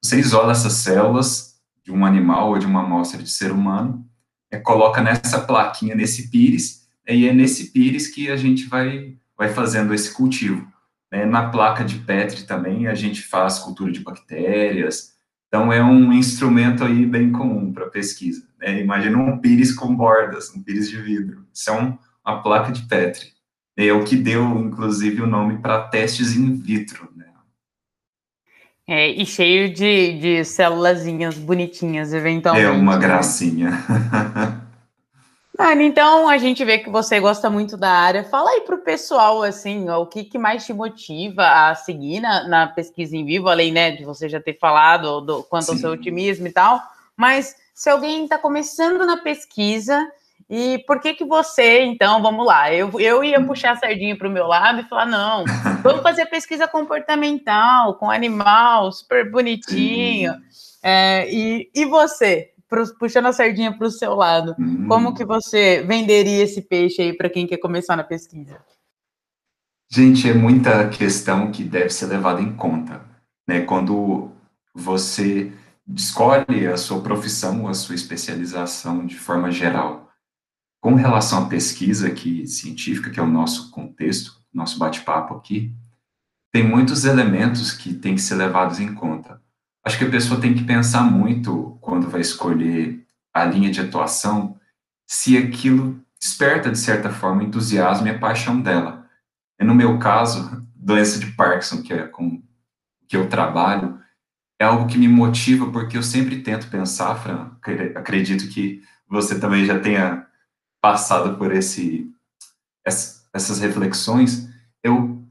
Você 0.00 0.16
isola 0.16 0.52
essas 0.52 0.74
células 0.74 1.60
de 1.82 1.90
um 1.90 2.06
animal 2.06 2.50
ou 2.50 2.58
de 2.58 2.66
uma 2.66 2.84
amostra 2.84 3.20
de 3.20 3.30
ser 3.30 3.50
humano, 3.50 4.08
é, 4.48 4.60
coloca 4.60 5.02
nessa 5.02 5.40
plaquinha, 5.40 5.96
nesse 5.96 6.30
pires, 6.30 6.88
e 7.08 7.26
é 7.26 7.32
nesse 7.32 7.72
pires 7.72 8.06
que 8.06 8.30
a 8.30 8.36
gente 8.36 8.66
vai, 8.66 9.16
vai 9.36 9.48
fazendo 9.48 9.92
esse 9.92 10.14
cultivo. 10.14 10.72
Né? 11.14 11.24
Na 11.24 11.48
placa 11.48 11.84
de 11.84 11.98
Petri 12.00 12.42
também 12.42 12.88
a 12.88 12.94
gente 12.94 13.22
faz 13.22 13.60
cultura 13.60 13.92
de 13.92 14.00
bactérias, 14.00 15.14
então 15.46 15.72
é 15.72 15.80
um 15.80 16.12
instrumento 16.12 16.82
aí 16.82 17.06
bem 17.06 17.30
comum 17.30 17.72
para 17.72 17.86
pesquisa. 17.86 18.44
Né? 18.58 18.80
Imagina 18.80 19.16
um 19.16 19.38
pires 19.38 19.72
com 19.72 19.94
bordas, 19.94 20.52
um 20.52 20.60
pires 20.60 20.90
de 20.90 21.00
vidro. 21.00 21.46
Isso 21.54 21.70
é 21.70 21.72
um, 21.72 21.96
uma 22.26 22.42
placa 22.42 22.72
de 22.72 22.82
Petri. 22.82 23.32
É 23.76 23.92
o 23.92 24.02
que 24.02 24.16
deu, 24.16 24.42
inclusive, 24.58 25.22
o 25.22 25.26
nome 25.26 25.58
para 25.58 25.82
testes 25.82 26.34
in 26.34 26.54
vitro. 26.54 27.08
Né? 27.14 27.26
É, 28.88 29.08
e 29.08 29.24
cheio 29.24 29.72
de, 29.72 30.18
de 30.18 30.44
célulazinhas 30.44 31.38
bonitinhas, 31.38 32.12
eventualmente. 32.12 32.66
É 32.66 32.70
uma 32.70 32.96
gracinha. 32.96 33.70
Ah, 35.56 35.72
então 35.74 36.28
a 36.28 36.36
gente 36.36 36.64
vê 36.64 36.78
que 36.78 36.90
você 36.90 37.20
gosta 37.20 37.48
muito 37.48 37.76
da 37.76 37.90
área. 37.90 38.24
Fala 38.24 38.50
aí 38.50 38.62
para 38.62 38.74
o 38.74 38.82
pessoal, 38.82 39.42
assim, 39.42 39.88
o 39.88 40.04
que, 40.04 40.24
que 40.24 40.36
mais 40.36 40.66
te 40.66 40.72
motiva 40.72 41.42
a 41.46 41.74
seguir 41.76 42.20
na, 42.20 42.48
na, 42.48 42.66
pesquisa 42.66 43.16
em 43.16 43.24
vivo, 43.24 43.48
além 43.48 43.72
né, 43.72 43.92
de 43.92 44.04
você 44.04 44.28
já 44.28 44.40
ter 44.40 44.58
falado 44.58 45.20
do, 45.20 45.44
quanto 45.44 45.66
Sim. 45.66 45.72
ao 45.72 45.78
seu 45.78 45.90
otimismo 45.92 46.48
e 46.48 46.52
tal. 46.52 46.82
Mas 47.16 47.54
se 47.72 47.88
alguém 47.88 48.24
está 48.24 48.36
começando 48.36 49.06
na 49.06 49.18
pesquisa, 49.18 50.04
e 50.50 50.78
por 50.86 51.00
que 51.00 51.14
que 51.14 51.24
você, 51.24 51.82
então, 51.82 52.20
vamos 52.20 52.44
lá, 52.44 52.72
eu, 52.72 52.90
eu 53.00 53.22
ia 53.22 53.40
puxar 53.40 53.72
a 53.72 53.76
sardinha 53.76 54.16
para 54.16 54.28
o 54.28 54.32
meu 54.32 54.48
lado 54.48 54.80
e 54.80 54.88
falar, 54.88 55.06
não, 55.06 55.44
vamos 55.82 56.02
fazer 56.02 56.26
pesquisa 56.26 56.66
comportamental, 56.66 57.94
com 57.94 58.10
animal, 58.10 58.90
super 58.90 59.30
bonitinho. 59.30 60.34
É, 60.82 61.32
e, 61.32 61.70
e 61.72 61.84
você? 61.84 62.53
Puxando 62.98 63.26
a 63.26 63.32
sardinha 63.32 63.76
para 63.76 63.86
o 63.86 63.90
seu 63.90 64.14
lado, 64.14 64.54
hum. 64.58 64.86
como 64.88 65.14
que 65.14 65.24
você 65.24 65.82
venderia 65.82 66.42
esse 66.42 66.62
peixe 66.62 67.02
aí 67.02 67.16
para 67.16 67.30
quem 67.30 67.46
quer 67.46 67.58
começar 67.58 67.96
na 67.96 68.04
pesquisa? 68.04 68.58
Gente, 69.90 70.28
é 70.28 70.34
muita 70.34 70.88
questão 70.88 71.52
que 71.52 71.62
deve 71.62 71.90
ser 71.90 72.06
levada 72.06 72.40
em 72.40 72.54
conta, 72.56 73.04
né? 73.46 73.60
Quando 73.60 74.32
você 74.74 75.52
escolhe 75.94 76.66
a 76.66 76.76
sua 76.76 77.00
profissão, 77.00 77.68
a 77.68 77.74
sua 77.74 77.94
especialização 77.94 79.06
de 79.06 79.16
forma 79.16 79.50
geral. 79.50 80.10
Com 80.80 80.94
relação 80.94 81.44
à 81.44 81.48
pesquisa 81.48 82.10
que 82.10 82.46
científica, 82.46 83.10
que 83.10 83.20
é 83.20 83.22
o 83.22 83.26
nosso 83.26 83.70
contexto, 83.70 84.40
nosso 84.52 84.78
bate-papo 84.78 85.34
aqui, 85.34 85.72
tem 86.52 86.62
muitos 86.62 87.04
elementos 87.04 87.72
que 87.72 87.94
têm 87.94 88.14
que 88.14 88.20
ser 88.20 88.36
levados 88.36 88.80
em 88.80 88.94
conta. 88.94 89.42
Acho 89.84 89.98
que 89.98 90.04
a 90.04 90.10
pessoa 90.10 90.40
tem 90.40 90.54
que 90.54 90.64
pensar 90.64 91.02
muito 91.02 91.76
quando 91.80 92.08
vai 92.08 92.20
escolher 92.20 93.06
a 93.34 93.44
linha 93.44 93.70
de 93.70 93.80
atuação, 93.80 94.58
se 95.06 95.36
aquilo 95.36 96.00
desperta, 96.18 96.70
de 96.70 96.78
certa 96.78 97.10
forma, 97.10 97.42
o 97.42 97.44
entusiasmo 97.44 98.06
e 98.06 98.10
a 98.10 98.18
paixão 98.18 98.60
dela. 98.60 99.06
E 99.60 99.64
no 99.64 99.74
meu 99.74 99.98
caso, 99.98 100.66
doença 100.74 101.18
de 101.18 101.26
Parkinson, 101.32 101.82
que 101.82 101.92
é 101.92 102.06
com 102.06 102.42
que 103.06 103.16
eu 103.16 103.28
trabalho, 103.28 104.00
é 104.58 104.64
algo 104.64 104.86
que 104.86 104.96
me 104.96 105.08
motiva, 105.08 105.70
porque 105.70 105.98
eu 105.98 106.02
sempre 106.02 106.40
tento 106.40 106.70
pensar, 106.70 107.16
Fran, 107.16 107.50
acredito 107.94 108.48
que 108.48 108.82
você 109.06 109.38
também 109.38 109.66
já 109.66 109.78
tenha 109.78 110.26
passado 110.80 111.36
por 111.36 111.52
esse, 111.52 112.10
essas 112.84 113.58
reflexões, 113.60 114.48
eu, 114.82 115.22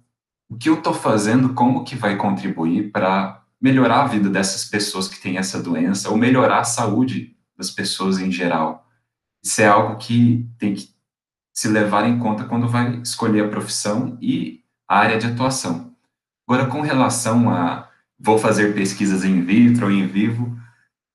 o 0.50 0.56
que 0.56 0.70
eu 0.70 0.76
estou 0.76 0.94
fazendo, 0.94 1.54
como 1.54 1.84
que 1.84 1.96
vai 1.96 2.16
contribuir 2.16 2.92
para 2.92 3.43
melhorar 3.64 4.02
a 4.02 4.08
vida 4.08 4.30
dessas 4.30 4.66
pessoas 4.66 5.08
que 5.08 5.22
têm 5.22 5.38
essa 5.38 5.64
doença, 5.64 6.10
ou 6.10 6.18
melhorar 6.18 6.60
a 6.60 6.66
saúde 6.66 7.34
das 7.58 7.72
pessoas 7.72 8.20
em 8.20 8.30
geral. 8.30 8.86
Isso 9.42 9.62
é 9.62 9.68
algo 9.68 9.96
que 9.96 10.46
tem 10.60 10.74
que 10.74 10.90
se 11.54 11.70
levar 11.70 12.06
em 12.06 12.20
conta 12.20 12.44
quando 12.44 12.68
vai 12.68 12.98
escolher 12.98 13.46
a 13.46 13.48
profissão 13.48 14.18
e 14.22 14.62
a 14.86 14.98
área 14.98 15.18
de 15.18 15.28
atuação. 15.28 15.96
Agora, 16.46 16.68
com 16.70 16.82
relação 16.82 17.50
a 17.50 17.90
vou 18.20 18.38
fazer 18.38 18.76
pesquisas 18.76 19.24
em 19.24 19.42
vitro 19.42 19.86
ou 19.86 19.92
em 19.92 20.08
vivo, 20.08 20.58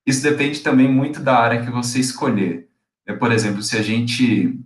isso 0.07 0.23
depende 0.23 0.61
também 0.61 0.91
muito 0.91 1.21
da 1.21 1.39
área 1.39 1.63
que 1.63 1.71
você 1.71 2.01
escolher. 2.01 2.71
É, 3.07 3.13
por 3.13 3.31
exemplo, 3.31 3.63
se 3.63 3.77
a 3.77 3.83
gente 3.83 4.59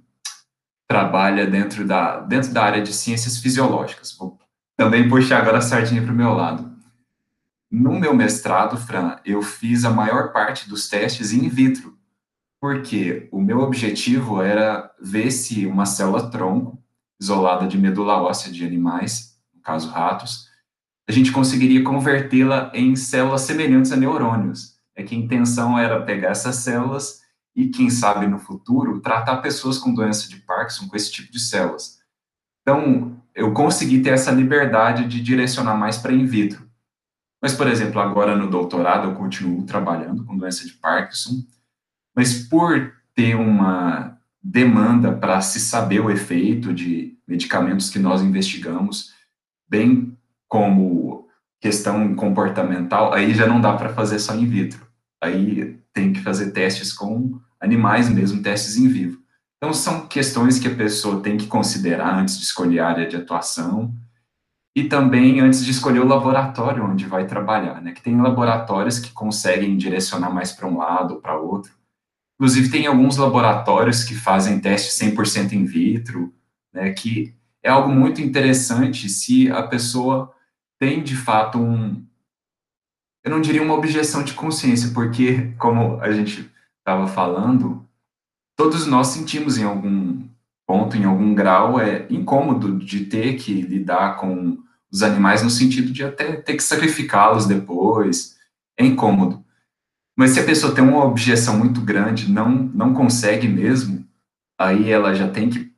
trabalha 0.88 1.46
dentro 1.48 1.84
da, 1.84 2.20
dentro 2.20 2.52
da 2.52 2.62
área 2.62 2.82
de 2.82 2.92
ciências 2.92 3.38
fisiológicas, 3.38 4.16
vou 4.16 4.38
também 4.76 5.08
puxar 5.08 5.38
agora 5.38 5.58
a 5.58 5.62
sardinha 5.62 6.02
para 6.02 6.12
o 6.12 6.16
meu 6.16 6.32
lado. 6.32 6.71
No 7.72 7.98
meu 7.98 8.14
mestrado, 8.14 8.76
Fran, 8.76 9.16
eu 9.24 9.40
fiz 9.40 9.87
a 9.87 9.90
maior 9.90 10.30
parte 10.30 10.68
dos 10.68 10.90
testes 10.90 11.32
in 11.32 11.48
vitro, 11.48 11.96
porque 12.61 13.30
o 13.32 13.40
meu 13.40 13.61
objetivo 13.61 14.42
era 14.42 14.92
ver 15.00 15.30
se 15.30 15.64
uma 15.64 15.87
célula 15.87 16.30
tronco, 16.30 16.78
isolada 17.18 17.66
de 17.66 17.78
medula 17.78 18.20
óssea 18.20 18.52
de 18.52 18.62
animais, 18.62 19.38
no 19.54 19.62
caso 19.62 19.88
ratos, 19.88 20.50
a 21.08 21.12
gente 21.12 21.32
conseguiria 21.32 21.82
convertê-la 21.82 22.70
em 22.74 22.94
células 22.94 23.40
semelhantes 23.40 23.90
a 23.90 23.96
neurônios. 23.96 24.76
É 24.94 25.02
que 25.02 25.14
a 25.14 25.18
intenção 25.18 25.78
era 25.78 26.02
pegar 26.02 26.32
essas 26.32 26.56
células 26.56 27.22
e, 27.56 27.68
quem 27.68 27.88
sabe 27.88 28.26
no 28.26 28.38
futuro, 28.38 29.00
tratar 29.00 29.38
pessoas 29.38 29.78
com 29.78 29.94
doença 29.94 30.28
de 30.28 30.37
Parkinson 30.37 30.88
com 30.88 30.94
esse 30.94 31.11
tipo 31.11 31.32
de 31.32 31.40
células. 31.40 32.00
Então, 32.61 33.16
eu 33.35 33.54
consegui 33.54 34.02
ter 34.02 34.11
essa 34.11 34.30
liberdade 34.30 35.08
de 35.08 35.22
direcionar 35.22 35.74
mais 35.74 35.96
para 35.96 36.12
in 36.12 36.26
vitro. 36.26 36.62
Mas, 37.42 37.52
por 37.52 37.66
exemplo, 37.66 38.00
agora 38.00 38.37
no 38.37 38.48
doutorado 38.48 39.09
eu 39.09 39.14
continuo 39.14 39.64
trabalhando 39.64 40.24
com 40.24 40.37
doença 40.37 40.64
de 40.64 40.74
Parkinson, 40.74 41.42
mas 42.14 42.46
por 42.46 42.92
ter 43.14 43.35
uma 43.35 44.16
demanda 44.40 45.12
para 45.12 45.40
se 45.40 45.59
saber 45.59 46.00
o 46.00 46.11
efeito 46.11 46.72
de 46.72 47.18
medicamentos 47.26 47.90
que 47.90 47.98
nós 47.98 48.22
investigamos, 48.22 49.12
bem 49.68 50.16
como 50.48 51.28
questão 51.61 52.14
comportamental, 52.14 53.12
aí 53.12 53.35
já 53.35 53.46
não 53.46 53.61
dá 53.61 53.72
para 53.72 53.92
fazer 53.92 54.18
só 54.18 54.35
in 54.35 54.46
vitro. 54.46 54.87
Aí 55.20 55.78
tem 55.92 56.12
que 56.12 56.20
fazer 56.20 56.50
testes 56.50 56.92
com 56.92 57.40
animais 57.61 58.09
mesmo, 58.09 58.42
testes 58.42 58.76
em 58.76 58.88
vivo. 58.88 59.20
Então, 59.57 59.72
são 59.72 60.07
questões 60.09 60.59
que 60.59 60.66
a 60.66 60.74
pessoa 60.74 61.22
tem 61.22 61.37
que 61.37 61.46
considerar 61.46 62.18
antes 62.18 62.37
de 62.37 62.44
escolher 62.44 62.81
a 62.81 62.88
área 62.88 63.07
de 63.07 63.14
atuação 63.14 63.94
e 64.74 64.85
também 64.85 65.40
antes 65.40 65.64
de 65.64 65.70
escolher 65.70 66.00
o 66.00 66.08
laboratório 66.08 66.85
onde 66.85 67.06
vai 67.06 67.26
trabalhar, 67.26 67.80
né? 67.82 67.92
Que 67.92 68.02
tem 68.02 68.20
laboratórios 68.20 68.98
que 68.98 69.12
conseguem 69.12 69.76
direcionar 69.76 70.30
mais 70.30 70.52
para 70.52 70.66
um 70.66 70.78
lado 70.78 71.14
ou 71.14 71.20
para 71.20 71.38
outro. 71.38 71.72
Inclusive, 72.37 72.70
tem 72.70 72.87
alguns 72.87 73.18
laboratórios 73.18 74.02
que 74.02 74.14
fazem 74.14 74.58
testes 74.61 74.98
100% 74.98 75.52
in 75.52 75.64
vitro, 75.64 76.32
né? 76.72 76.90
Que 76.92 77.35
é 77.62 77.70
algo 77.70 77.90
muito 77.90 78.22
interessante 78.22 79.08
se 79.08 79.50
a 79.50 79.62
pessoa 79.62 80.32
tem, 80.78 81.02
de 81.02 81.16
fato, 81.16 81.58
um... 81.58 82.04
Eu 83.22 83.30
não 83.30 83.40
diria 83.40 83.62
uma 83.62 83.74
objeção 83.74 84.24
de 84.24 84.32
consciência, 84.32 84.90
porque, 84.92 85.52
como 85.58 86.00
a 86.00 86.11
gente 86.11 86.50
estava 86.78 87.06
falando, 87.06 87.87
todos 88.56 88.87
nós 88.87 89.08
sentimos 89.08 89.58
em 89.58 89.64
algum 89.64 90.26
ponto, 90.72 90.96
em 90.96 91.04
algum 91.04 91.35
grau, 91.35 91.78
é 91.78 92.06
incômodo 92.08 92.78
de 92.78 93.04
ter 93.04 93.35
que 93.35 93.61
lidar 93.61 94.16
com 94.16 94.56
os 94.90 95.02
animais 95.02 95.42
no 95.42 95.50
sentido 95.50 95.92
de 95.92 96.02
até 96.02 96.37
ter 96.37 96.54
que 96.54 96.62
sacrificá-los 96.62 97.44
depois. 97.44 98.38
É 98.78 98.82
incômodo. 98.82 99.44
Mas 100.16 100.30
se 100.30 100.40
a 100.40 100.44
pessoa 100.44 100.74
tem 100.74 100.82
uma 100.82 101.04
objeção 101.04 101.58
muito 101.58 101.82
grande, 101.82 102.32
não, 102.32 102.48
não 102.48 102.94
consegue 102.94 103.46
mesmo, 103.46 104.08
aí 104.58 104.90
ela 104.90 105.12
já 105.12 105.28
tem 105.28 105.50
que 105.50 105.70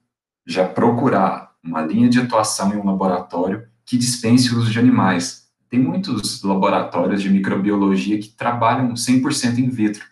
já 0.47 0.65
procurar 0.65 1.53
uma 1.61 1.83
linha 1.83 2.09
de 2.09 2.21
atuação 2.21 2.73
em 2.73 2.77
um 2.77 2.87
laboratório 2.87 3.67
que 3.85 3.99
dispense 3.99 4.55
o 4.55 4.59
uso 4.59 4.71
de 4.71 4.79
animais. 4.79 5.49
Tem 5.69 5.81
muitos 5.81 6.41
laboratórios 6.45 7.21
de 7.21 7.31
microbiologia 7.31 8.21
que 8.21 8.29
trabalham 8.29 8.95
100% 8.95 9.59
in 9.59 9.71
vitro. 9.71 10.05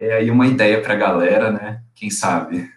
É 0.00 0.14
aí 0.14 0.30
uma 0.30 0.46
ideia 0.46 0.80
para 0.80 0.94
a 0.94 0.96
galera, 0.96 1.52
né? 1.52 1.82
Quem 1.94 2.08
sabe? 2.08 2.75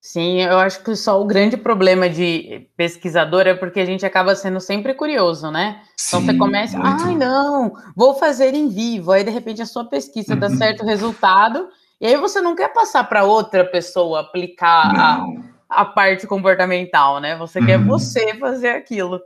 Sim, 0.00 0.40
eu 0.40 0.58
acho 0.58 0.82
que 0.82 0.96
só 0.96 1.20
o 1.20 1.26
grande 1.26 1.58
problema 1.58 2.08
de 2.08 2.66
pesquisador 2.74 3.46
é 3.46 3.54
porque 3.54 3.80
a 3.80 3.84
gente 3.84 4.06
acaba 4.06 4.34
sendo 4.34 4.58
sempre 4.58 4.94
curioso, 4.94 5.50
né? 5.50 5.82
Sim, 5.94 6.16
então 6.16 6.26
você 6.26 6.38
começa, 6.38 6.78
muito. 6.78 7.04
ai 7.04 7.14
não, 7.14 7.72
vou 7.94 8.14
fazer 8.14 8.54
em 8.54 8.68
vivo, 8.68 9.12
aí 9.12 9.22
de 9.22 9.30
repente 9.30 9.60
a 9.60 9.66
sua 9.66 9.84
pesquisa 9.84 10.34
dá 10.34 10.48
certo 10.48 10.86
resultado, 10.86 11.68
e 12.00 12.06
aí 12.06 12.16
você 12.16 12.40
não 12.40 12.56
quer 12.56 12.72
passar 12.72 13.04
para 13.04 13.24
outra 13.24 13.62
pessoa 13.62 14.20
aplicar 14.20 14.90
a, 14.96 15.26
a, 15.68 15.84
parte 15.84 16.26
comportamental, 16.26 17.20
né? 17.20 17.36
Você 17.36 17.60
uhum. 17.60 17.66
quer 17.66 17.78
você 17.84 18.34
fazer 18.36 18.70
aquilo. 18.70 19.20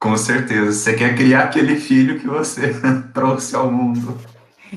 Com 0.00 0.16
certeza, 0.16 0.72
você 0.72 0.94
quer 0.94 1.14
criar 1.14 1.44
aquele 1.44 1.76
filho 1.76 2.18
que 2.18 2.26
você 2.26 2.74
trouxe 3.14 3.54
ao 3.54 3.70
mundo. 3.70 4.18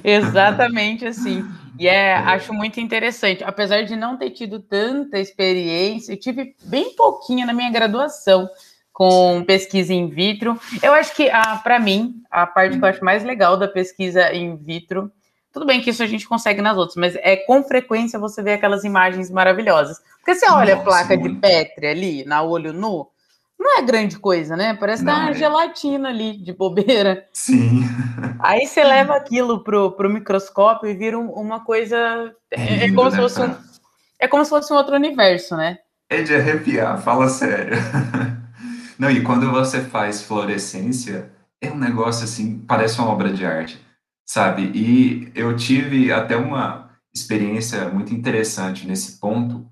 Exatamente 0.04 1.08
assim. 1.08 1.44
E 1.80 1.88
é, 1.88 2.14
acho 2.14 2.54
muito 2.54 2.80
interessante. 2.82 3.42
Apesar 3.42 3.84
de 3.84 3.96
não 3.96 4.18
ter 4.18 4.32
tido 4.32 4.60
tanta 4.60 5.18
experiência, 5.18 6.12
eu 6.12 6.20
tive 6.20 6.54
bem 6.66 6.94
pouquinho 6.94 7.48
na 7.48 7.54
minha 7.54 7.72
graduação 7.72 8.50
com 8.92 9.46
pesquisa 9.46 9.94
in 9.94 10.10
vitro. 10.10 10.60
Eu 10.84 10.94
acho 10.94 11.16
que, 11.16 11.30
ah, 11.30 11.58
para 11.64 11.80
mim, 11.80 12.22
a 12.30 12.46
parte 12.46 12.78
que 12.78 12.84
eu 12.84 12.90
acho 12.90 13.02
mais 13.04 13.24
legal 13.24 13.56
da 13.56 13.66
pesquisa 13.66 14.34
in 14.34 14.58
vitro, 14.58 15.10
tudo 15.54 15.66
bem 15.66 15.82
que 15.82 15.90
isso 15.90 16.04
a 16.04 16.06
gente 16.06 16.28
consegue 16.28 16.62
nas 16.62 16.78
outras, 16.78 16.98
mas 16.98 17.16
é 17.16 17.38
com 17.38 17.64
frequência 17.64 18.20
você 18.20 18.44
vê 18.44 18.54
aquelas 18.54 18.84
imagens 18.84 19.32
maravilhosas. 19.32 20.02
Porque 20.18 20.36
você 20.36 20.52
olha 20.52 20.76
Nossa, 20.76 20.82
a 20.82 20.92
placa 20.92 21.16
muito. 21.18 21.36
de 21.36 21.40
Petri 21.40 21.88
ali, 21.88 22.26
na 22.26 22.44
olho 22.44 22.74
nu, 22.74 23.08
não 23.60 23.78
é 23.78 23.82
grande 23.82 24.18
coisa, 24.18 24.56
né? 24.56 24.74
Parece 24.74 25.04
tá 25.04 25.14
uma 25.14 25.32
é. 25.32 25.34
gelatina 25.34 26.08
ali, 26.08 26.38
de 26.38 26.54
bobeira. 26.54 27.28
Sim. 27.34 27.82
Aí 28.40 28.66
você 28.66 28.82
leva 28.84 29.16
aquilo 29.16 29.64
pro, 29.64 29.92
pro 29.92 30.10
microscópio 30.10 30.90
e 30.90 30.96
vira 30.96 31.20
uma 31.20 31.60
coisa. 31.60 32.34
É, 32.50 32.86
é 32.86 32.92
como 32.94 33.10
né, 33.10 33.12
se 33.12 33.18
fosse 33.18 33.42
um, 33.42 33.56
é 34.18 34.28
como 34.28 34.44
se 34.46 34.50
fosse 34.50 34.72
um 34.72 34.78
outro 34.78 34.96
universo, 34.96 35.58
né? 35.58 35.80
É 36.10 36.22
de 36.22 36.34
arrepiar, 36.34 37.02
fala 37.02 37.28
sério. 37.28 37.76
Não, 38.98 39.12
e 39.12 39.22
quando 39.22 39.52
você 39.52 39.82
faz 39.82 40.22
fluorescência, 40.22 41.32
é 41.62 41.70
um 41.70 41.78
negócio 41.78 42.24
assim, 42.24 42.60
parece 42.60 43.00
uma 43.00 43.10
obra 43.10 43.32
de 43.32 43.46
arte, 43.46 43.80
sabe? 44.26 44.72
E 44.74 45.32
eu 45.36 45.56
tive 45.56 46.12
até 46.12 46.36
uma 46.36 46.90
experiência 47.14 47.90
muito 47.90 48.14
interessante 48.14 48.88
nesse 48.88 49.20
ponto 49.20 49.70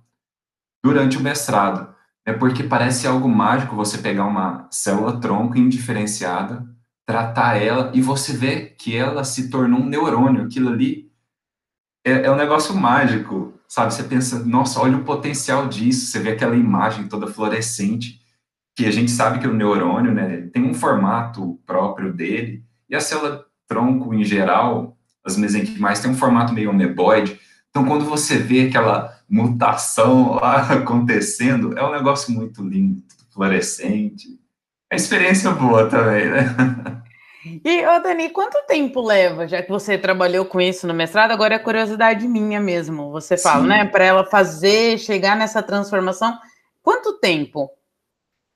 durante 0.83 1.17
o 1.17 1.21
mestrado 1.21 1.95
é 2.27 2.33
porque 2.33 2.61
parece 2.61 3.07
algo 3.07 3.29
mágico 3.29 3.73
você 3.73 3.99
pegar 3.99 4.25
uma 4.25 4.67
célula 4.69 5.17
tronco 5.17 5.57
indiferenciada, 5.57 6.67
tratar 7.05 7.55
ela 7.55 7.89
e 7.95 8.01
você 8.01 8.33
vê 8.33 8.65
que 8.65 8.97
ela 8.97 9.23
se 9.23 9.49
tornou 9.49 9.79
um 9.79 9.85
neurônio. 9.85 10.43
Aquilo 10.43 10.67
ali 10.67 11.09
é, 12.05 12.23
é 12.25 12.31
um 12.31 12.35
negócio 12.35 12.75
mágico, 12.75 13.53
sabe? 13.65 13.93
Você 13.93 14.03
pensa, 14.03 14.43
nossa, 14.43 14.81
olha 14.81 14.97
o 14.97 15.05
potencial 15.05 15.69
disso. 15.69 16.07
Você 16.07 16.19
vê 16.19 16.31
aquela 16.31 16.57
imagem 16.57 17.07
toda 17.07 17.27
fluorescente, 17.27 18.19
que 18.75 18.85
a 18.85 18.91
gente 18.91 19.09
sabe 19.09 19.39
que 19.39 19.47
o 19.47 19.53
neurônio, 19.53 20.13
né, 20.13 20.49
tem 20.51 20.65
um 20.65 20.73
formato 20.73 21.57
próprio 21.65 22.11
dele, 22.11 22.61
e 22.89 22.95
a 22.95 22.99
célula 22.99 23.45
tronco 23.65 24.13
em 24.13 24.25
geral, 24.25 24.97
as 25.23 25.37
mesenquimais, 25.37 26.01
tem 26.01 26.11
um 26.11 26.17
formato 26.17 26.51
meio 26.51 26.71
ameboide. 26.71 27.39
Então, 27.69 27.85
quando 27.85 28.03
você 28.03 28.37
vê 28.37 28.67
aquela 28.67 29.16
mutação 29.29 30.35
lá 30.35 30.61
acontecendo, 30.73 31.77
é 31.77 31.83
um 31.83 31.91
negócio 31.91 32.31
muito 32.33 32.63
lindo, 32.63 33.01
fluorescente. 33.33 34.39
É 34.91 34.95
experiência 34.95 35.51
boa 35.51 35.87
também, 35.87 36.29
né? 36.29 36.55
E, 37.63 37.85
ô 37.85 37.99
Dani, 37.99 38.29
quanto 38.29 38.57
tempo 38.67 39.01
leva, 39.01 39.47
já 39.47 39.61
que 39.61 39.69
você 39.69 39.97
trabalhou 39.97 40.43
com 40.43 40.59
isso 40.59 40.85
no 40.85 40.93
mestrado? 40.93 41.31
Agora 41.31 41.55
é 41.55 41.59
curiosidade 41.59 42.27
minha 42.27 42.59
mesmo, 42.59 43.09
você 43.09 43.37
fala, 43.37 43.61
Sim. 43.61 43.67
né? 43.67 43.85
Para 43.85 44.03
ela 44.03 44.25
fazer, 44.25 44.97
chegar 44.97 45.37
nessa 45.37 45.63
transformação, 45.63 46.37
quanto 46.81 47.13
tempo? 47.19 47.69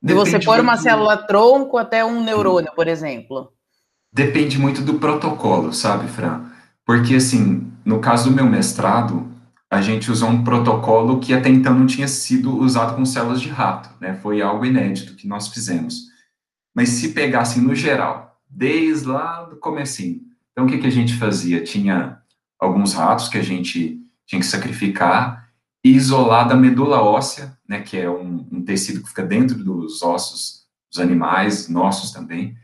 De 0.01 0.13
você 0.13 0.39
pôr 0.39 0.59
uma 0.59 0.77
célula 0.77 1.15
tronco 1.15 1.77
até 1.77 2.03
um 2.03 2.23
neurônio, 2.23 2.71
por 2.75 2.87
exemplo? 2.87 3.53
Depende 4.11 4.57
muito 4.57 4.81
do 4.81 4.95
protocolo, 4.95 5.71
sabe, 5.71 6.07
Fran? 6.07 6.49
Porque, 6.85 7.15
assim, 7.15 7.71
no 7.85 7.99
caso 7.99 8.29
do 8.29 8.35
meu 8.35 8.45
mestrado, 8.45 9.31
a 9.71 9.79
gente 9.79 10.11
usou 10.11 10.29
um 10.29 10.43
protocolo 10.43 11.21
que 11.21 11.33
até 11.33 11.47
então 11.47 11.73
não 11.73 11.87
tinha 11.87 12.07
sido 12.07 12.57
usado 12.57 12.93
com 12.93 13.05
células 13.05 13.39
de 13.39 13.47
rato, 13.47 13.89
né? 14.01 14.15
Foi 14.15 14.41
algo 14.41 14.65
inédito 14.65 15.15
que 15.15 15.25
nós 15.25 15.47
fizemos. 15.47 16.07
Mas 16.75 16.89
se 16.89 17.13
pegassem 17.13 17.61
no 17.63 17.73
geral, 17.73 18.37
desde 18.49 19.07
lá 19.07 19.43
do 19.43 19.55
comecinho, 19.55 20.19
então 20.51 20.65
o 20.65 20.67
que, 20.67 20.77
que 20.77 20.87
a 20.87 20.91
gente 20.91 21.13
fazia? 21.13 21.63
Tinha 21.63 22.19
alguns 22.59 22.93
ratos 22.93 23.29
que 23.29 23.37
a 23.37 23.41
gente 23.41 23.97
tinha 24.27 24.41
que 24.41 24.45
sacrificar 24.45 25.49
e 25.85 25.91
isolar 25.91 26.49
da 26.49 26.55
medula 26.55 27.01
óssea, 27.01 27.57
né, 27.67 27.79
que 27.79 27.97
é 27.97 28.09
um, 28.09 28.45
um 28.51 28.61
tecido 28.61 29.01
que 29.01 29.07
fica 29.07 29.23
dentro 29.23 29.63
dos 29.63 30.01
ossos 30.01 30.65
dos 30.91 30.99
animais, 30.99 31.69
nossos 31.69 32.11
também, 32.11 32.57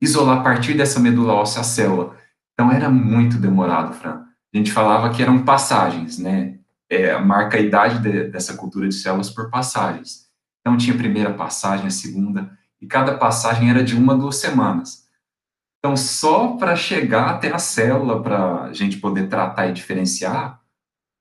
isolar 0.00 0.38
a 0.38 0.42
partir 0.42 0.74
dessa 0.74 0.98
medula 0.98 1.34
óssea 1.34 1.60
a 1.60 1.64
célula. 1.64 2.16
Então 2.54 2.72
era 2.72 2.88
muito 2.88 3.36
demorado, 3.36 3.92
Fran 3.92 4.27
a 4.52 4.56
gente 4.56 4.72
falava 4.72 5.10
que 5.10 5.22
eram 5.22 5.44
passagens, 5.44 6.18
né? 6.18 6.58
É, 6.90 7.18
marca 7.18 7.58
a 7.58 7.60
idade 7.60 7.98
de, 7.98 8.28
dessa 8.28 8.56
cultura 8.56 8.88
de 8.88 8.94
células 8.94 9.28
por 9.28 9.50
passagens. 9.50 10.26
Então, 10.60 10.76
tinha 10.76 10.94
a 10.94 10.98
primeira 10.98 11.34
passagem, 11.34 11.86
a 11.86 11.90
segunda, 11.90 12.50
e 12.80 12.86
cada 12.86 13.16
passagem 13.16 13.70
era 13.70 13.82
de 13.84 13.94
uma, 13.94 14.16
duas 14.16 14.36
semanas. 14.36 15.06
Então, 15.78 15.96
só 15.96 16.56
para 16.56 16.74
chegar 16.74 17.30
até 17.30 17.52
a 17.52 17.58
célula, 17.58 18.22
para 18.22 18.64
a 18.64 18.72
gente 18.72 18.96
poder 18.96 19.28
tratar 19.28 19.68
e 19.68 19.72
diferenciar, 19.72 20.60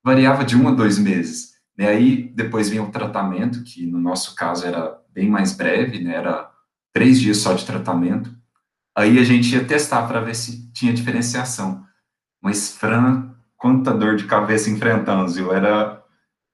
variava 0.04 0.44
de 0.44 0.56
um 0.56 0.68
a 0.68 0.72
dois 0.72 0.98
meses. 0.98 1.58
E 1.78 1.84
né? 1.84 1.90
aí, 1.90 2.32
depois 2.34 2.70
vinha 2.70 2.84
o 2.84 2.92
tratamento, 2.92 3.64
que 3.64 3.86
no 3.86 4.00
nosso 4.00 4.36
caso 4.36 4.66
era 4.66 4.98
bem 5.14 5.30
mais 5.30 5.54
breve, 5.54 6.04
né? 6.04 6.16
era 6.16 6.50
três 6.94 7.20
dias 7.20 7.38
só 7.38 7.54
de 7.54 7.66
tratamento. 7.66 8.36
Aí 8.98 9.20
a 9.20 9.24
gente 9.24 9.54
ia 9.54 9.64
testar 9.64 10.08
para 10.08 10.22
ver 10.22 10.36
se 10.36 10.72
tinha 10.72 10.94
diferenciação. 10.94 11.86
Mas, 12.48 12.72
Fran, 12.78 13.32
quanta 13.58 13.94
dor 13.94 14.16
de 14.16 14.24
cabeça 14.24 14.70
enfrentamos, 14.70 15.36
viu? 15.36 15.52
Era 15.52 16.02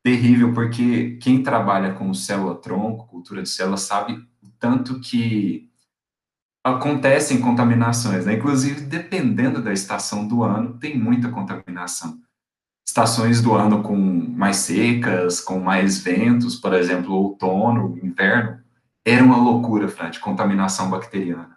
terrível, 0.03 0.51
porque 0.51 1.19
quem 1.21 1.43
trabalha 1.43 1.93
com 1.93 2.11
célula-tronco, 2.15 3.05
cultura 3.05 3.43
de 3.43 3.49
célula, 3.49 3.77
sabe 3.77 4.13
o 4.41 4.49
tanto 4.57 4.99
que 4.99 5.69
acontecem 6.63 7.39
contaminações, 7.39 8.25
né? 8.25 8.33
Inclusive, 8.33 8.81
dependendo 8.81 9.61
da 9.61 9.71
estação 9.71 10.27
do 10.27 10.41
ano, 10.41 10.79
tem 10.79 10.97
muita 10.97 11.29
contaminação. 11.29 12.17
Estações 12.83 13.39
do 13.39 13.53
ano 13.53 13.83
com 13.83 13.95
mais 13.95 14.55
secas, 14.55 15.39
com 15.39 15.59
mais 15.59 15.99
ventos, 15.99 16.55
por 16.55 16.73
exemplo, 16.73 17.13
outono, 17.13 17.99
inverno, 18.01 18.63
era 19.05 19.23
uma 19.23 19.37
loucura, 19.37 19.87
Fran, 19.87 20.09
de 20.09 20.19
contaminação 20.19 20.89
bacteriana. 20.89 21.55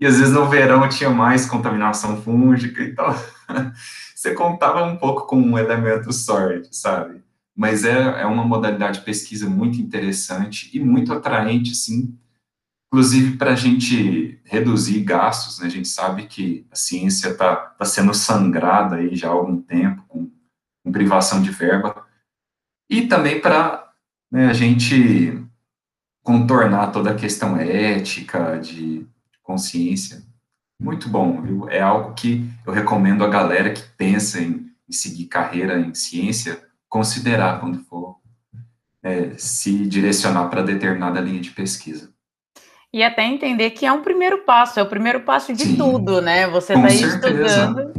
E 0.00 0.06
às 0.06 0.18
vezes 0.18 0.32
no 0.32 0.48
verão 0.48 0.88
tinha 0.88 1.10
mais 1.10 1.46
contaminação 1.46 2.20
fúngica 2.22 2.82
e 2.82 2.94
tal. 2.94 3.14
você 4.14 4.34
contava 4.34 4.84
um 4.84 4.96
pouco 4.96 5.26
com 5.26 5.40
um 5.40 5.58
elemento 5.58 6.12
sorte, 6.12 6.74
sabe? 6.74 7.22
Mas 7.56 7.84
é, 7.84 8.22
é 8.22 8.26
uma 8.26 8.44
modalidade 8.44 8.98
de 8.98 9.04
pesquisa 9.04 9.48
muito 9.48 9.80
interessante 9.80 10.70
e 10.72 10.80
muito 10.80 11.12
atraente, 11.12 11.74
sim, 11.74 12.16
inclusive 12.86 13.36
para 13.36 13.52
a 13.52 13.56
gente 13.56 14.40
reduzir 14.44 15.00
gastos, 15.00 15.58
né? 15.58 15.66
A 15.66 15.70
gente 15.70 15.88
sabe 15.88 16.26
que 16.26 16.66
a 16.70 16.76
ciência 16.76 17.30
está 17.30 17.56
tá 17.56 17.84
sendo 17.84 18.14
sangrada 18.14 18.96
aí 18.96 19.14
já 19.14 19.28
há 19.28 19.32
algum 19.32 19.60
tempo, 19.60 20.04
com, 20.08 20.30
com 20.84 20.92
privação 20.92 21.42
de 21.42 21.50
verba, 21.50 22.06
e 22.88 23.06
também 23.06 23.40
para 23.40 23.92
né, 24.30 24.48
a 24.48 24.52
gente 24.52 25.44
contornar 26.22 26.92
toda 26.92 27.10
a 27.10 27.16
questão 27.16 27.56
ética, 27.56 28.58
de 28.58 29.06
consciência. 29.48 30.22
Muito 30.78 31.08
bom, 31.08 31.40
viu? 31.40 31.70
É 31.70 31.80
algo 31.80 32.12
que 32.12 32.46
eu 32.66 32.72
recomendo 32.72 33.24
a 33.24 33.28
galera 33.28 33.72
que 33.72 33.82
pensa 33.96 34.38
em, 34.38 34.66
em 34.86 34.92
seguir 34.92 35.24
carreira 35.24 35.80
em 35.80 35.94
ciência 35.94 36.62
considerar 36.86 37.58
quando 37.58 37.82
for 37.84 38.18
é, 39.02 39.32
se 39.38 39.86
direcionar 39.86 40.48
para 40.48 40.62
determinada 40.62 41.18
linha 41.20 41.40
de 41.40 41.50
pesquisa. 41.50 42.10
E 42.92 43.02
até 43.02 43.24
entender 43.24 43.70
que 43.70 43.86
é 43.86 43.92
um 43.92 44.02
primeiro 44.02 44.44
passo, 44.44 44.78
é 44.78 44.82
o 44.82 44.88
primeiro 44.88 45.20
passo 45.20 45.52
de 45.52 45.64
Sim, 45.64 45.76
tudo, 45.76 46.20
né? 46.20 46.46
Você 46.48 46.74
está 46.74 46.88
estudando, 46.88 47.92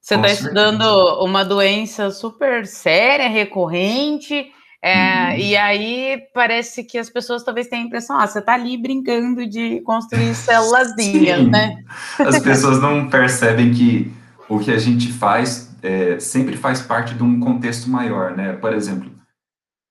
você 0.00 0.14
está 0.14 0.28
estudando 0.28 0.82
uma 1.24 1.44
doença 1.44 2.10
super 2.10 2.66
séria, 2.66 3.28
recorrente, 3.28 4.52
é, 4.82 5.30
uhum. 5.30 5.36
E 5.38 5.56
aí 5.56 6.22
parece 6.32 6.84
que 6.84 6.98
as 6.98 7.10
pessoas 7.10 7.42
talvez 7.42 7.66
tenham 7.66 7.84
a 7.84 7.86
impressão, 7.86 8.18
ah, 8.18 8.26
você 8.26 8.38
está 8.38 8.54
ali 8.54 8.76
brincando 8.76 9.46
de 9.46 9.80
construir 9.80 10.34
célulazinhas, 10.34 11.48
né? 11.48 11.82
As 12.18 12.38
pessoas 12.40 12.80
não 12.80 13.08
percebem 13.08 13.72
que 13.72 14.12
o 14.48 14.58
que 14.58 14.70
a 14.70 14.78
gente 14.78 15.12
faz 15.12 15.76
é, 15.82 16.18
sempre 16.20 16.56
faz 16.56 16.80
parte 16.80 17.14
de 17.14 17.22
um 17.22 17.40
contexto 17.40 17.90
maior, 17.90 18.36
né? 18.36 18.52
Por 18.52 18.72
exemplo, 18.72 19.10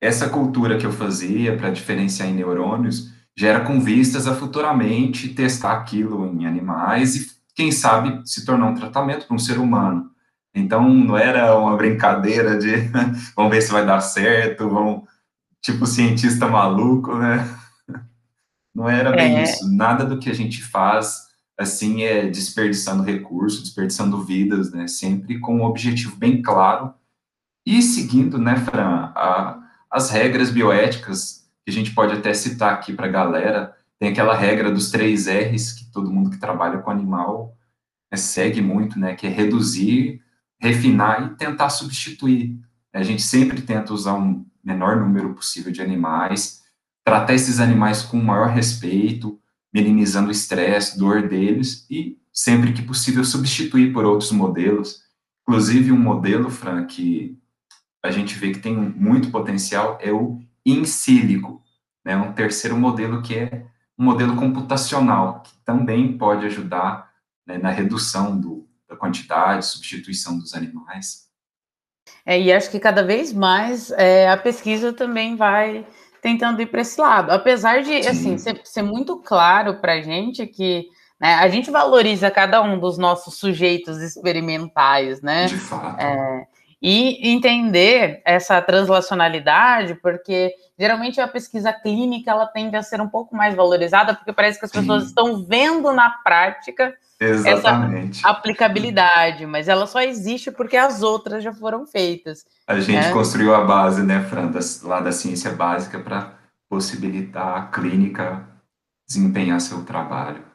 essa 0.02 0.30
cultura 0.30 0.78
que 0.78 0.86
eu 0.86 0.92
fazia 0.92 1.58
para 1.58 1.70
diferenciar 1.70 2.30
em 2.30 2.34
neurônios 2.34 3.12
gera 3.38 3.60
com 3.62 3.80
vistas 3.80 4.26
a 4.26 4.36
futuramente 4.36 5.30
testar 5.30 5.74
aquilo 5.74 6.26
em 6.26 6.46
animais 6.46 7.16
e, 7.16 7.28
quem 7.54 7.72
sabe, 7.72 8.22
se 8.26 8.46
tornar 8.46 8.68
um 8.68 8.76
tratamento 8.76 9.28
para 9.28 9.36
um 9.36 9.40
ser 9.40 9.58
humano. 9.58 10.12
Então, 10.58 10.88
não 10.88 11.18
era 11.18 11.58
uma 11.58 11.76
brincadeira 11.78 12.58
de 12.58 12.90
vamos 13.36 13.52
ver 13.52 13.62
se 13.62 13.72
vai 13.72 13.86
dar 13.86 14.02
certo, 14.02 14.70
vamos, 14.70 15.04
tipo, 15.62 15.86
cientista 15.86 16.48
maluco, 16.48 17.16
né? 17.16 17.48
Não 18.74 18.88
era 18.88 19.12
bem 19.12 19.38
é. 19.38 19.44
isso. 19.44 19.68
Nada 19.76 20.06
do 20.06 20.20
que 20.20 20.30
a 20.30 20.36
gente 20.36 20.62
faz, 20.62 21.24
assim, 21.58 22.04
é 22.04 22.28
desperdiçando 22.28 23.02
recursos, 23.02 23.64
desperdiçando 23.64 24.24
vidas, 24.24 24.72
né? 24.72 24.88
Sempre 24.88 25.40
com 25.40 25.58
um 25.58 25.64
objetivo 25.64 26.16
bem 26.16 26.44
claro 26.44 26.94
e 27.68 27.82
seguindo, 27.82 28.38
né, 28.38 28.56
Fran, 28.56 29.12
a, 29.14 29.60
as 29.92 30.10
regras 30.10 30.50
bioéticas 30.50 31.50
que 31.66 31.70
a 31.70 31.74
gente 31.74 31.94
pode 31.94 32.14
até 32.14 32.34
citar 32.34 32.74
aqui 32.74 32.94
para 32.94 33.08
a 33.08 33.12
galera. 33.12 33.76
Tem 34.00 34.08
aquela 34.08 34.34
regra 34.34 34.72
dos 34.72 34.90
três 34.90 35.28
R's 35.28 35.74
que 35.74 35.92
todo 35.92 36.10
mundo 36.10 36.30
que 36.30 36.40
trabalha 36.40 36.78
com 36.78 36.90
animal 36.90 37.58
né, 38.10 38.18
segue 38.18 38.62
muito, 38.62 38.98
né? 38.98 39.16
Que 39.16 39.28
é 39.28 39.30
reduzir, 39.30 40.22
refinar 40.60 41.24
e 41.24 41.36
tentar 41.36 41.70
substituir. 41.70 42.60
A 42.94 43.04
gente 43.04 43.22
sempre 43.22 43.62
tenta 43.62 43.94
usar 43.94 44.16
um 44.16 44.46
menor 44.64 44.98
número 44.98 45.34
possível 45.34 45.72
de 45.72 45.82
animais, 45.82 46.64
tratar 47.06 47.34
esses 47.34 47.60
animais 47.60 48.02
com 48.02 48.20
o 48.20 48.24
maior 48.24 48.50
respeito, 48.50 49.40
minimizando 49.74 50.30
o 50.30 50.32
estresse, 50.32 50.98
dor 50.98 51.28
deles 51.28 51.86
e, 51.90 52.18
sempre 52.34 52.74
que 52.74 52.82
possível, 52.82 53.24
substituir 53.24 53.94
por 53.94 54.04
outros 54.04 54.32
modelos. 54.32 55.04
Inclusive, 55.44 55.92
um 55.92 56.00
modelo, 56.00 56.50
Fran, 56.50 56.86
que 56.86 57.38
a 58.04 58.12
gente 58.12 58.36
vê 58.36 58.52
que 58.52 58.60
tem 58.60 58.76
muito 58.76 59.32
potencial 59.32 59.98
é 60.02 60.12
o 60.12 60.40
in 60.66 60.84
sílico, 60.84 61.64
né? 62.04 62.18
um 62.18 62.34
terceiro 62.34 62.76
modelo 62.76 63.22
que 63.22 63.36
é 63.36 63.66
um 63.98 64.04
modelo 64.04 64.36
computacional, 64.36 65.42
que 65.42 65.52
também 65.66 66.18
pode 66.18 66.46
ajudar 66.46 67.10
né, 67.46 67.58
na 67.58 67.72
redução 67.72 68.40
do, 68.40 68.67
da 68.88 68.96
quantidade, 68.96 69.66
substituição 69.66 70.38
dos 70.38 70.54
animais. 70.54 71.28
É, 72.26 72.40
e 72.40 72.52
acho 72.52 72.70
que 72.70 72.80
cada 72.80 73.04
vez 73.04 73.34
mais 73.34 73.92
é, 73.92 74.30
a 74.30 74.38
pesquisa 74.38 74.94
também 74.94 75.36
vai 75.36 75.86
tentando 76.22 76.62
ir 76.62 76.68
para 76.68 76.82
esse 76.82 77.00
lado. 77.00 77.32
Apesar 77.32 77.82
de 77.84 77.96
assim, 78.08 78.38
ser, 78.38 78.62
ser, 78.64 78.82
muito 78.82 79.18
claro 79.18 79.80
para 79.80 79.94
a 79.94 80.02
gente 80.02 80.46
que 80.46 80.88
né, 81.20 81.36
a 81.36 81.48
gente 81.48 81.72
valoriza 81.72 82.30
cada 82.30 82.62
um 82.62 82.80
dos 82.80 82.98
nossos 82.98 83.36
sujeitos 83.36 84.02
experimentais, 84.02 85.22
né? 85.22 85.46
De 85.46 85.58
fato. 85.58 86.00
É, 86.02 86.48
e 86.82 87.32
entender 87.32 88.22
essa 88.24 88.62
translacionalidade, 88.62 89.96
porque 89.96 90.54
geralmente 90.78 91.20
a 91.20 91.28
pesquisa 91.28 91.74
clínica 91.74 92.30
ela 92.30 92.46
tende 92.46 92.76
a 92.76 92.84
ser 92.84 93.02
um 93.02 93.10
pouco 93.10 93.36
mais 93.36 93.56
valorizada, 93.56 94.14
porque 94.14 94.32
parece 94.32 94.60
que 94.60 94.66
as 94.66 94.72
pessoas 94.72 95.04
Sim. 95.04 95.10
estão 95.10 95.46
vendo 95.46 95.92
na 95.92 96.10
prática 96.10 96.94
Exatamente. 97.20 98.20
essa 98.20 98.30
aplicabilidade, 98.30 99.46
mas 99.46 99.68
ela 99.68 99.88
só 99.88 100.02
existe 100.02 100.52
porque 100.52 100.78
as 100.78 101.02
outras 101.02 101.44
já 101.44 101.52
foram 101.52 101.86
feitas. 101.86 102.46
A 102.68 102.80
gente 102.80 103.08
né? 103.08 103.12
construiu 103.12 103.56
a 103.56 103.64
base, 103.64 104.04
né, 104.04 104.24
Fran, 104.30 104.48
das, 104.48 104.84
lá 104.84 105.00
da 105.00 105.12
ciência 105.12 105.52
básica 105.52 106.00
para 106.00 106.34
possibilitar 106.70 107.58
a 107.58 107.62
clínica 107.68 108.48
desempenhar 109.08 109.60
seu 109.62 109.84
trabalho. 109.84 110.46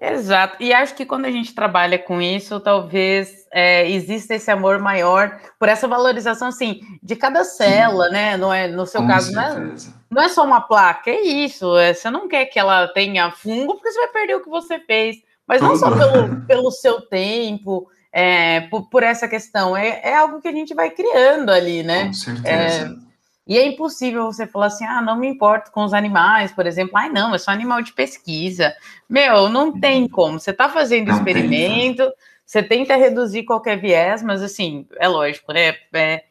Exato. 0.00 0.56
E 0.60 0.72
acho 0.72 0.94
que 0.94 1.04
quando 1.04 1.24
a 1.24 1.30
gente 1.30 1.54
trabalha 1.54 1.98
com 1.98 2.22
isso, 2.22 2.60
talvez 2.60 3.46
é, 3.52 3.90
exista 3.90 4.34
esse 4.34 4.50
amor 4.50 4.78
maior 4.78 5.40
por 5.58 5.68
essa 5.68 5.88
valorização, 5.88 6.48
assim, 6.48 6.80
de 7.02 7.16
cada 7.16 7.44
célula, 7.44 8.06
Sim. 8.06 8.12
né? 8.12 8.36
Não 8.36 8.52
é, 8.52 8.68
no 8.68 8.86
seu 8.86 9.02
com 9.02 9.08
caso, 9.08 9.32
não 9.32 9.42
é, 9.42 9.74
não 10.10 10.22
é, 10.22 10.28
só 10.28 10.44
uma 10.44 10.60
placa, 10.60 11.10
é 11.10 11.20
isso. 11.20 11.76
É, 11.76 11.92
você 11.92 12.10
não 12.10 12.28
quer 12.28 12.46
que 12.46 12.58
ela 12.58 12.88
tenha 12.88 13.30
fungo, 13.30 13.74
porque 13.74 13.90
você 13.90 13.98
vai 13.98 14.08
perder 14.08 14.36
o 14.36 14.42
que 14.42 14.48
você 14.48 14.78
fez. 14.78 15.16
Mas 15.50 15.60
não 15.60 15.74
só 15.74 15.90
pelo, 15.90 16.40
pelo 16.46 16.70
seu 16.70 17.00
tempo, 17.00 17.88
é, 18.12 18.60
por, 18.68 18.88
por, 18.88 19.02
essa 19.02 19.26
questão. 19.26 19.76
É, 19.76 20.00
é 20.04 20.14
algo 20.14 20.40
que 20.40 20.46
a 20.46 20.52
gente 20.52 20.72
vai 20.72 20.90
criando 20.90 21.50
ali, 21.50 21.82
né? 21.82 22.06
Com 22.06 22.12
certeza. 22.12 22.48
É, 22.48 23.10
e 23.48 23.58
é 23.58 23.66
impossível 23.66 24.26
você 24.26 24.46
falar 24.46 24.66
assim, 24.66 24.84
ah, 24.84 25.02
não 25.02 25.16
me 25.16 25.26
importo 25.26 25.72
com 25.72 25.82
os 25.82 25.92
animais, 25.92 26.52
por 26.52 26.68
exemplo. 26.68 26.96
Ai, 26.96 27.08
não, 27.08 27.34
é 27.34 27.38
só 27.38 27.50
animal 27.50 27.82
de 27.82 27.92
pesquisa. 27.92 28.72
Meu, 29.08 29.48
não 29.48 29.72
tem 29.72 30.06
como. 30.06 30.38
Você 30.38 30.52
está 30.52 30.68
fazendo 30.68 31.08
não 31.08 31.16
experimento, 31.16 32.04
tem. 32.04 32.12
você 32.46 32.62
tenta 32.62 32.94
reduzir 32.94 33.42
qualquer 33.42 33.76
viés, 33.76 34.22
mas 34.22 34.44
assim, 34.44 34.86
é 35.00 35.08
lógico, 35.08 35.52
né? 35.52 35.74
É, 35.92 36.22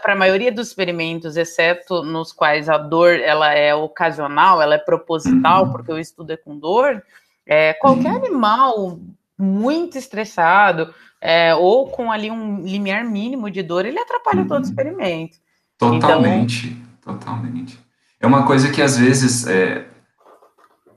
Para 0.00 0.12
a 0.12 0.16
maioria 0.16 0.52
dos 0.52 0.68
experimentos, 0.68 1.36
exceto 1.36 2.04
nos 2.04 2.32
quais 2.32 2.68
a 2.68 2.78
dor 2.78 3.18
ela 3.18 3.52
é 3.52 3.74
ocasional, 3.74 4.62
ela 4.62 4.76
é 4.76 4.78
proposital, 4.78 5.64
uhum. 5.64 5.72
porque 5.72 5.90
o 5.90 5.98
estudo 5.98 6.30
é 6.30 6.36
com 6.36 6.56
dor, 6.56 7.02
é, 7.46 7.72
qualquer 7.74 8.10
uhum. 8.10 8.16
animal 8.16 8.98
muito 9.38 9.96
estressado, 9.96 10.92
é, 11.20 11.54
ou 11.54 11.88
com 11.88 12.10
ali 12.10 12.30
um 12.30 12.62
limiar 12.62 13.04
mínimo 13.04 13.50
de 13.50 13.62
dor, 13.62 13.84
ele 13.84 13.98
atrapalha 13.98 14.42
uhum. 14.42 14.48
todo 14.48 14.58
o 14.58 14.62
uhum. 14.62 14.68
experimento. 14.68 15.38
Totalmente, 15.78 16.68
então... 16.68 17.14
totalmente. 17.14 17.78
É 18.20 18.26
uma 18.26 18.46
coisa 18.46 18.70
que 18.70 18.80
às 18.80 18.96
vezes 18.96 19.46
é, 19.46 19.86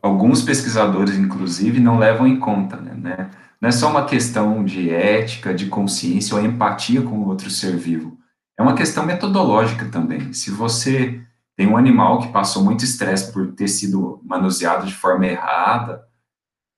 alguns 0.01 0.41
pesquisadores, 0.41 1.17
inclusive, 1.17 1.79
não 1.79 1.97
levam 1.97 2.25
em 2.25 2.39
conta, 2.39 2.77
né, 2.77 2.93
né? 2.95 3.29
Não 3.61 3.67
é 3.67 3.71
só 3.73 3.89
uma 3.89 4.05
questão 4.05 4.63
de 4.63 4.89
ética, 4.89 5.53
de 5.53 5.65
consciência 5.65 6.35
ou 6.35 6.43
empatia 6.43 7.01
com 7.01 7.17
o 7.17 7.27
outro 7.27 7.49
ser 7.49 7.75
vivo. 7.75 8.17
É 8.57 8.61
uma 8.61 8.73
questão 8.73 9.05
metodológica 9.05 9.85
também. 9.85 10.31
Se 10.31 10.49
você 10.49 11.21
tem 11.57 11.67
um 11.67 11.75
animal 11.75 12.19
que 12.19 12.29
passou 12.29 12.63
muito 12.63 12.85
estresse 12.85 13.33
por 13.33 13.51
ter 13.51 13.67
sido 13.67 14.21
manuseado 14.23 14.85
de 14.85 14.93
forma 14.93 15.27
errada, 15.27 16.01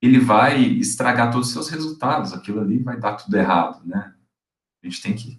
ele 0.02 0.20
vai 0.20 0.60
estragar 0.60 1.32
todos 1.32 1.48
os 1.48 1.54
seus 1.54 1.70
resultados. 1.70 2.34
Aquilo 2.34 2.62
ali 2.62 2.80
vai 2.80 3.00
dar 3.00 3.14
tudo 3.14 3.36
errado, 3.38 3.82
né? 3.86 4.14
A 4.84 4.88
gente 4.88 5.02
tem 5.02 5.14
que 5.14 5.38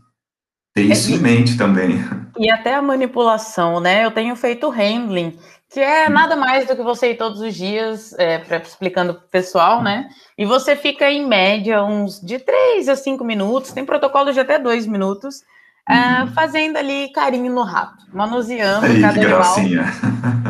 ter 0.73 0.83
isso 0.83 1.11
é, 1.11 1.17
em 1.17 1.19
mente 1.19 1.59
também. 1.59 1.97
E 2.39 2.51
até 2.51 2.75
a 2.75 2.83
manipulação, 2.83 3.81
né? 3.81 4.05
Eu 4.05 4.11
tenho 4.13 4.37
feito 4.37 4.71
handling, 4.71 5.37
que 5.69 5.81
é 5.81 6.09
nada 6.09 6.37
mais 6.37 6.67
do 6.67 6.77
que 6.77 6.83
você 6.83 7.11
ir 7.11 7.17
todos 7.17 7.41
os 7.41 7.55
dias, 7.55 8.13
é, 8.19 8.39
pra, 8.39 8.59
explicando 8.59 9.15
para 9.15 9.25
o 9.25 9.29
pessoal, 9.29 9.83
né? 9.83 10.09
E 10.39 10.45
você 10.45 10.77
fica 10.77 11.11
em 11.11 11.27
média 11.27 11.83
uns 11.83 12.21
de 12.21 12.39
3 12.39 12.89
a 12.89 12.97
5 12.97 13.25
minutos, 13.25 13.73
tem 13.73 13.85
protocolo 13.85 14.33
de 14.33 14.41
até 14.41 14.59
2 14.59 14.87
minutos, 14.87 15.43
uhum. 15.89 16.33
fazendo 16.33 16.77
ali 16.77 17.11
carinho 17.13 17.53
no 17.53 17.63
rato, 17.63 18.05
manuseando 18.13 18.87
Aí, 18.87 19.01
cada 19.01 19.21
animal. 19.21 19.57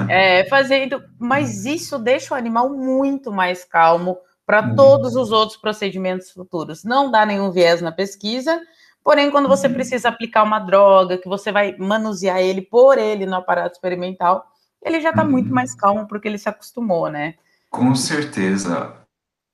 É, 0.08 0.44
fazendo, 0.48 1.02
mas 1.18 1.64
isso 1.64 1.98
deixa 1.98 2.34
o 2.34 2.36
animal 2.36 2.70
muito 2.70 3.30
mais 3.32 3.64
calmo 3.64 4.18
para 4.44 4.62
uhum. 4.62 4.74
todos 4.74 5.16
os 5.16 5.30
outros 5.32 5.56
procedimentos 5.56 6.30
futuros. 6.30 6.84
Não 6.84 7.10
dá 7.10 7.24
nenhum 7.24 7.50
viés 7.50 7.80
na 7.80 7.92
pesquisa 7.92 8.60
Porém, 9.04 9.30
quando 9.30 9.48
você 9.48 9.66
uhum. 9.66 9.74
precisa 9.74 10.08
aplicar 10.08 10.44
uma 10.44 10.60
droga, 10.60 11.18
que 11.18 11.28
você 11.28 11.50
vai 11.50 11.76
manusear 11.76 12.38
ele 12.38 12.62
por 12.62 12.98
ele 12.98 13.26
no 13.26 13.34
aparato 13.34 13.74
experimental, 13.74 14.44
ele 14.80 15.00
já 15.00 15.10
está 15.10 15.24
muito 15.24 15.52
mais 15.52 15.74
calmo 15.74 16.06
porque 16.06 16.28
ele 16.28 16.38
se 16.38 16.48
acostumou, 16.48 17.10
né? 17.10 17.34
Com 17.70 17.94
certeza. 17.94 18.94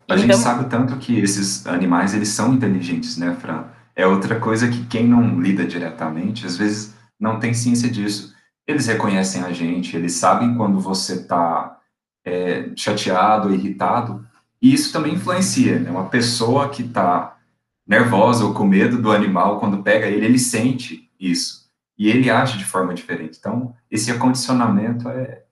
A 0.08 0.14
então... 0.14 0.18
gente 0.18 0.36
sabe 0.36 0.68
tanto 0.68 0.96
que 0.98 1.18
esses 1.18 1.66
animais, 1.66 2.14
eles 2.14 2.28
são 2.28 2.52
inteligentes, 2.52 3.16
né, 3.16 3.36
Fran? 3.40 3.64
É 3.98 4.06
outra 4.06 4.38
coisa 4.38 4.68
que 4.68 4.86
quem 4.86 5.08
não 5.08 5.40
lida 5.40 5.66
diretamente, 5.66 6.46
às 6.46 6.56
vezes 6.56 6.94
não 7.18 7.40
tem 7.40 7.52
ciência 7.52 7.90
disso. 7.90 8.32
Eles 8.64 8.86
reconhecem 8.86 9.42
a 9.42 9.50
gente, 9.50 9.96
eles 9.96 10.12
sabem 10.12 10.54
quando 10.54 10.78
você 10.78 11.14
está 11.14 11.80
é, 12.24 12.70
chateado, 12.76 13.52
irritado, 13.52 14.24
e 14.62 14.72
isso 14.72 14.92
também 14.92 15.14
influencia, 15.14 15.80
né? 15.80 15.90
Uma 15.90 16.08
pessoa 16.08 16.68
que 16.68 16.82
está 16.82 17.36
nervosa 17.84 18.44
ou 18.44 18.54
com 18.54 18.64
medo 18.64 19.02
do 19.02 19.10
animal, 19.10 19.58
quando 19.58 19.82
pega 19.82 20.06
ele, 20.06 20.26
ele 20.26 20.38
sente 20.38 21.10
isso. 21.18 21.68
E 21.98 22.08
ele 22.08 22.30
age 22.30 22.56
de 22.56 22.64
forma 22.64 22.94
diferente. 22.94 23.36
Então, 23.40 23.74
esse 23.90 24.12
acondicionamento 24.12 25.08
é, 25.08 25.42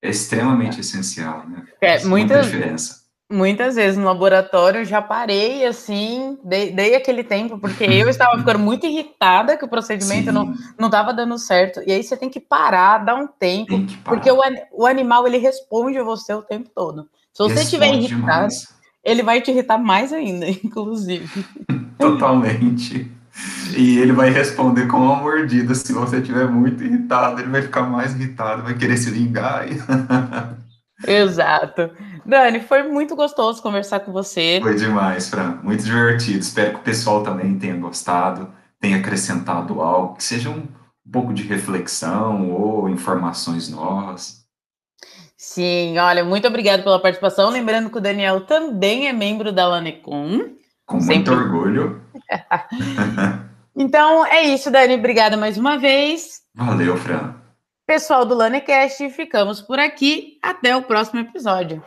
é 0.00 0.08
extremamente 0.08 0.78
essencial, 0.78 1.44
né? 1.48 1.66
É, 1.80 2.04
muita 2.04 2.40
diferença. 2.42 3.05
Muitas 3.30 3.74
vezes 3.74 3.98
no 3.98 4.04
laboratório 4.04 4.84
já 4.84 5.02
parei 5.02 5.66
assim, 5.66 6.38
dei, 6.44 6.70
dei 6.70 6.94
aquele 6.94 7.24
tempo, 7.24 7.58
porque 7.58 7.82
eu 7.82 8.08
estava 8.08 8.38
ficando 8.38 8.60
muito 8.60 8.86
irritada 8.86 9.56
que 9.56 9.64
o 9.64 9.68
procedimento 9.68 10.30
Sim. 10.30 10.54
não 10.78 10.86
estava 10.86 11.12
dando 11.12 11.36
certo. 11.36 11.82
E 11.84 11.92
aí 11.92 12.04
você 12.04 12.16
tem 12.16 12.30
que 12.30 12.38
parar, 12.38 12.98
dar 12.98 13.16
um 13.16 13.26
tempo, 13.26 13.84
porque 14.04 14.30
o, 14.30 14.38
o 14.72 14.86
animal 14.86 15.26
ele 15.26 15.38
responde 15.38 15.98
a 15.98 16.04
você 16.04 16.32
o 16.34 16.42
tempo 16.42 16.70
todo. 16.72 17.08
Se 17.32 17.42
você 17.42 17.62
estiver 17.62 17.92
irritado, 17.92 18.54
ele 19.04 19.22
vai 19.22 19.40
te 19.40 19.50
irritar 19.50 19.76
mais 19.76 20.12
ainda, 20.12 20.46
inclusive. 20.64 21.28
Totalmente. 21.98 23.10
E 23.76 23.98
ele 23.98 24.12
vai 24.12 24.30
responder 24.30 24.86
com 24.86 24.98
uma 24.98 25.16
mordida. 25.16 25.74
Se 25.74 25.92
você 25.92 26.18
estiver 26.18 26.48
muito 26.48 26.82
irritado, 26.82 27.40
ele 27.40 27.50
vai 27.50 27.60
ficar 27.60 27.82
mais 27.82 28.14
irritado, 28.14 28.62
vai 28.62 28.74
querer 28.74 28.96
se 28.96 29.10
vingar. 29.10 29.66
Exato. 31.06 31.90
Dani, 32.26 32.60
foi 32.60 32.82
muito 32.82 33.14
gostoso 33.14 33.62
conversar 33.62 34.00
com 34.00 34.12
você. 34.12 34.58
Foi 34.60 34.74
demais, 34.74 35.28
Fran. 35.28 35.60
Muito 35.62 35.84
divertido. 35.84 36.40
Espero 36.40 36.74
que 36.74 36.80
o 36.80 36.82
pessoal 36.82 37.22
também 37.22 37.56
tenha 37.58 37.76
gostado, 37.76 38.52
tenha 38.80 38.98
acrescentado 38.98 39.80
algo, 39.80 40.16
que 40.16 40.24
seja 40.24 40.50
um 40.50 40.66
pouco 41.10 41.32
de 41.32 41.44
reflexão 41.44 42.50
ou 42.50 42.88
informações 42.88 43.68
novas. 43.68 44.44
Sim, 45.36 45.96
olha, 45.98 46.24
muito 46.24 46.48
obrigado 46.48 46.82
pela 46.82 47.00
participação. 47.00 47.50
Lembrando 47.50 47.90
que 47.90 47.98
o 47.98 48.00
Daniel 48.00 48.40
também 48.40 49.06
é 49.06 49.12
membro 49.12 49.52
da 49.52 49.66
Lanecom. 49.68 50.50
Com 50.84 50.98
muito 50.98 51.30
orgulho. 51.30 52.02
então 53.76 54.26
é 54.26 54.42
isso, 54.42 54.70
Dani. 54.70 54.94
Obrigada 54.94 55.36
mais 55.36 55.56
uma 55.56 55.78
vez. 55.78 56.40
Valeu, 56.54 56.96
Fran. 56.96 57.34
Pessoal 57.86 58.24
do 58.24 58.34
Lanecast, 58.34 59.08
ficamos 59.10 59.60
por 59.60 59.78
aqui. 59.78 60.38
Até 60.42 60.76
o 60.76 60.82
próximo 60.82 61.20
episódio. 61.20 61.82